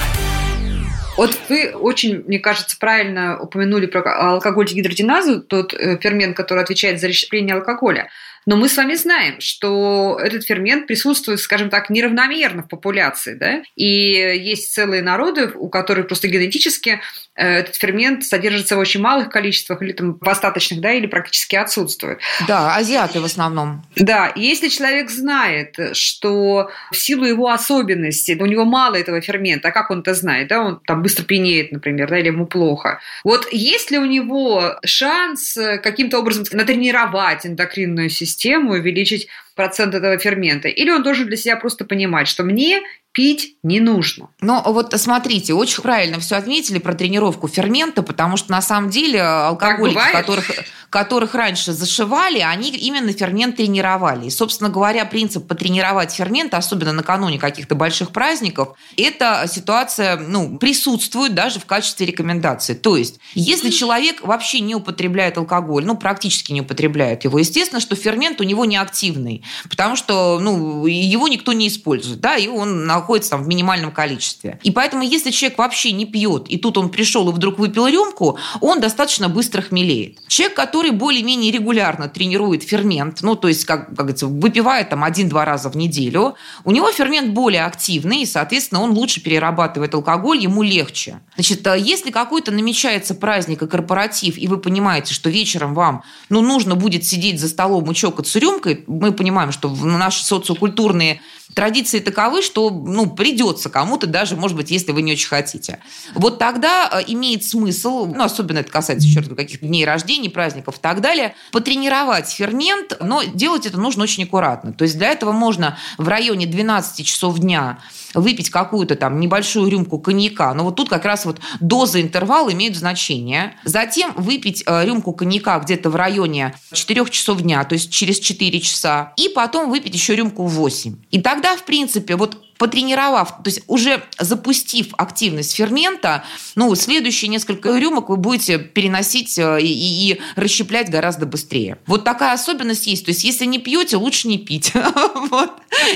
Вот 1.17 1.37
вы 1.49 1.73
очень, 1.73 2.23
мне 2.29 2.39
кажется, 2.39 2.77
правильно 2.79 3.41
упомянули 3.41 3.87
про 3.87 4.03
алкоголь 4.35 4.67
гидродиназу, 4.67 5.43
тот 5.43 5.75
э, 5.75 5.99
фермент, 5.99 6.37
который 6.37 6.63
отвечает 6.63 7.01
за 7.01 7.09
расщепление 7.09 7.57
алкоголя. 7.57 8.09
Но 8.49 8.57
мы 8.57 8.71
с 8.71 8.79
вами 8.79 8.95
знаем, 8.95 9.43
что 9.43 10.19
этот 10.23 10.43
фермент 10.43 10.87
присутствует, 10.87 11.39
скажем 11.39 11.69
так, 11.69 11.91
неравномерно 11.91 12.63
в 12.63 12.69
популяции. 12.69 13.35
Да? 13.35 13.63
И 13.77 13.85
есть 13.85 14.73
целые 14.73 15.03
народы, 15.03 15.53
у 15.55 15.69
которых 15.69 16.09
просто 16.09 16.29
генетически 16.29 17.03
э, 17.35 17.47
этот 17.47 17.77
фермент 17.77 18.25
содержится 18.25 18.77
в 18.77 18.79
очень 18.79 19.03
малых 19.03 19.29
количествах 19.29 19.83
или 19.83 19.93
там 19.93 20.17
в 20.19 20.27
остаточных, 20.27 20.81
да, 20.81 20.93
или 20.93 21.07
практически 21.07 21.57
отсутствует. 21.57 22.21
Да, 22.47 22.75
азиаты 22.75 23.21
в 23.21 23.27
основном. 23.27 23.85
Да, 23.97 24.33
если 24.35 24.69
человек 24.69 25.11
знает, 25.11 25.77
что 25.93 26.71
в 26.91 26.97
силу 26.97 27.27
его 27.27 27.51
особенностей 27.51 28.35
у 28.41 28.47
него 28.47 28.65
мало 28.65 28.95
этого 28.95 29.21
фермента, 29.21 29.69
а 29.69 29.73
как 29.73 29.91
он 29.91 30.01
это 30.01 30.15
знает, 30.15 30.49
да, 30.49 30.63
он 30.63 30.81
там 30.87 31.03
быстро 31.03 31.25
пьянеет, 31.25 31.71
например, 31.71 32.09
да, 32.09 32.19
или 32.19 32.29
ему 32.29 32.47
плохо. 32.47 32.99
Вот 33.25 33.47
есть 33.53 33.91
ли 33.91 33.99
у 33.99 34.07
него 34.07 34.79
шанс 34.87 35.59
каким-то 35.83 36.21
образом 36.21 36.47
натренировать 36.53 37.45
эндокринную 37.45 38.09
систему, 38.09 38.38
систему, 38.39 38.73
увеличить 38.73 39.29
процент 39.59 39.93
этого 39.93 40.19
фермента, 40.19 40.69
или 40.69 40.89
он 40.89 41.03
должен 41.03 41.27
для 41.27 41.37
себя 41.37 41.57
просто 41.57 41.85
понимать, 41.85 42.29
что 42.29 42.45
мне 42.45 42.81
пить 43.13 43.57
не 43.65 43.81
нужно. 43.81 44.29
Но 44.41 44.63
вот 44.65 44.95
смотрите, 44.97 45.53
очень 45.53 45.83
правильно 45.83 46.21
все 46.21 46.37
отметили 46.37 46.79
про 46.79 46.95
тренировку 46.95 47.49
фермента, 47.49 48.05
потому 48.05 48.37
что 48.37 48.53
на 48.53 48.63
самом 48.63 48.91
деле 48.91 49.21
алкоголики, 49.21 49.99
которых, 50.13 50.51
которых 50.91 51.35
раньше 51.35 51.73
зашивали, 51.73 52.39
они 52.39 52.71
именно 52.71 53.13
фермент 53.13 53.57
тренировали. 53.57 54.27
И, 54.27 54.31
собственно 54.31 54.71
говоря, 54.71 55.05
принцип 55.05 55.49
потренировать 55.49 56.13
фермент, 56.13 56.55
особенно 56.55 56.93
накануне 56.93 57.41
каких-то 57.41 57.75
больших 57.75 58.11
праздников, 58.11 58.77
эта 58.97 59.47
ситуация 59.49 60.17
ну, 60.17 60.57
присутствует 60.59 61.35
даже 61.35 61.59
в 61.59 61.67
качестве 61.67 62.07
рекомендации. 62.07 62.75
То 62.75 62.97
есть, 62.97 63.19
если 63.35 63.71
человек 63.71 64.23
вообще 64.23 64.61
не 64.61 64.77
употребляет 64.77 65.39
алкоголь, 65.39 65.85
ну, 65.85 65.97
практически 65.97 66.53
не 66.53 66.61
употребляет 66.61 67.25
его, 67.25 67.41
естественно, 67.41 67.81
что 67.81 67.97
фермент 67.97 68.41
у 68.41 68.45
него 68.45 68.65
не 68.65 68.77
активный, 68.77 69.45
потому 69.69 69.97
что 69.97 70.39
ну, 70.41 70.87
его 70.87 71.29
никто 71.29 71.53
не 71.53 71.69
использует, 71.69 72.21
да, 72.21 72.37
и 72.37 72.49
он 72.49 72.87
находится 72.87 73.31
там 73.31 73.45
в 73.45 73.49
минимальном 73.49 73.93
количестве. 73.93 74.59
И 74.63 74.71
поэтому, 74.71 75.03
если 75.03 75.31
человек 75.31 75.59
вообще 75.59 75.93
не 75.93 76.07
пьет, 76.07 76.49
и 76.49 76.59
тут 76.59 76.79
он 76.79 76.91
пришел 76.91 77.29
и 77.29 77.33
вдруг 77.33 77.59
выпил 77.59 77.87
рюмку, 77.87 78.39
он 78.61 78.81
достаточно 78.81 79.29
быстро 79.29 79.63
хмелеет. 79.63 80.19
Человек, 80.29 80.57
который 80.57 80.91
более-менее 80.91 81.51
регулярно 81.51 82.09
тренирует 82.09 82.63
фермент, 82.63 83.19
ну, 83.23 83.35
то 83.35 83.49
есть, 83.49 83.65
как, 83.65 83.89
как 83.89 83.97
говорится, 83.97 84.27
выпивает 84.27 84.91
там 84.91 85.05
один-два 85.05 85.45
раза 85.45 85.71
в 85.71 85.77
неделю, 85.77 86.35
у 86.65 86.71
него 86.71 86.91
фермент 86.93 87.33
более 87.33 87.65
активный, 87.65 88.23
и, 88.23 88.27
соответственно, 88.27 88.83
он 88.83 88.91
лучше 88.91 89.23
перерабатывает 89.23 89.95
алкоголь, 89.95 90.39
ему 90.39 90.63
легче. 90.63 91.21
Значит, 91.35 91.67
а 91.67 91.77
если 91.77 92.11
какой-то 92.11 92.51
намечается 92.51 93.15
праздник 93.15 93.63
и 93.63 93.67
корпоратив, 93.67 94.37
и 94.39 94.49
вы 94.49 94.59
понимаете, 94.59 95.15
что 95.15 95.31
вечером 95.31 95.75
вам 95.75 96.03
ну, 96.29 96.41
нужно 96.41 96.75
будет 96.75 97.05
сидеть 97.05 97.41
за 97.41 97.49
столом 97.49 97.91
и 97.91 97.95
чокаться 97.95 98.39
рюмкой, 98.39 98.85
мы 98.87 99.13
понимаем, 99.13 99.38
что 99.53 99.71
наши 99.71 100.25
социокультурные 100.25 101.21
традиции 101.59 101.99
таковы, 101.99 102.41
что 102.41 102.71
ну, 102.71 103.11
придется 103.11 103.69
кому-то, 103.69 104.07
даже, 104.07 104.37
может 104.37 104.57
быть, 104.57 104.71
если 104.71 104.93
вы 104.93 105.03
не 105.03 105.11
очень 105.11 105.27
хотите. 105.27 105.81
Вот 106.15 106.39
тогда 106.39 106.89
э, 106.89 107.03
имеет 107.09 107.43
смысл, 107.43 108.07
ну, 108.07 108.23
особенно 108.23 108.59
это 108.59 108.71
касается 108.71 109.09
еще 109.09 109.23
каких-то 109.23 109.67
дней 109.67 109.85
рождения, 109.85 110.31
праздников 110.31 110.77
и 110.77 110.81
так 110.81 111.01
далее, 111.01 111.35
потренировать 111.51 112.31
фермент, 112.31 112.97
но 113.01 113.25
делать 113.25 113.67
это 113.67 113.77
нужно 113.77 114.05
очень 114.05 114.23
аккуратно. 114.23 114.73
То 114.73 114.85
есть 114.85 114.97
для 114.99 115.09
этого 115.09 115.33
можно 115.33 115.77
в 115.97 116.07
районе 116.07 116.47
12 116.47 117.05
часов 117.05 117.41
дня 117.41 117.81
выпить 118.15 118.51
какую-то 118.51 118.95
там 118.95 119.21
небольшую 119.21 119.71
рюмку 119.71 119.99
коньяка, 119.99 120.55
но 120.55 120.65
вот 120.65 120.77
тут 120.77 120.89
как 120.89 121.05
раз 121.05 121.25
вот 121.25 121.41
доза 121.61 122.01
интервал 122.01 122.51
имеют 122.53 122.77
значение. 122.77 123.55
Затем 123.65 124.13
выпить 124.17 124.63
э, 124.65 124.85
рюмку 124.85 125.13
коньяка 125.13 125.59
где-то 125.59 125.91
в 125.91 125.97
районе 125.97 126.55
4 126.73 127.05
часов 127.11 127.41
дня, 127.43 127.65
то 127.65 127.75
есть 127.75 127.91
через 127.91 128.19
4 128.21 128.61
часа, 128.61 129.13
и 129.17 129.29
потом 129.29 129.71
выпить 129.71 129.95
еще 129.95 130.15
рюмку 130.15 130.47
в 130.47 130.53
8. 130.53 130.97
И 131.11 131.21
тогда, 131.21 131.48
в 131.57 131.65
принципе, 131.65 132.17
вот 132.17 132.37
потренировав, 132.59 133.29
то 133.29 133.43
есть 133.47 133.63
уже 133.69 134.03
запустив 134.19 134.89
активность 134.99 135.55
фермента, 135.55 136.25
ну, 136.57 136.75
следующие 136.75 137.29
несколько 137.29 137.79
рюмок 137.79 138.09
вы 138.09 138.17
будете 138.17 138.59
переносить 138.59 139.39
э, 139.39 139.61
и, 139.63 139.67
и 139.67 140.21
расщеплять 140.35 140.91
гораздо 140.91 141.25
быстрее. 141.25 141.79
Вот 141.87 142.05
такая 142.05 142.33
особенность 142.33 142.87
есть. 142.89 143.05
То 143.05 143.11
есть 143.13 143.23
если 143.23 143.45
не 143.45 143.59
пьете, 143.59 143.97
лучше 143.97 144.27
не 144.27 144.39
пить. 144.39 144.73
вот. 145.31 145.53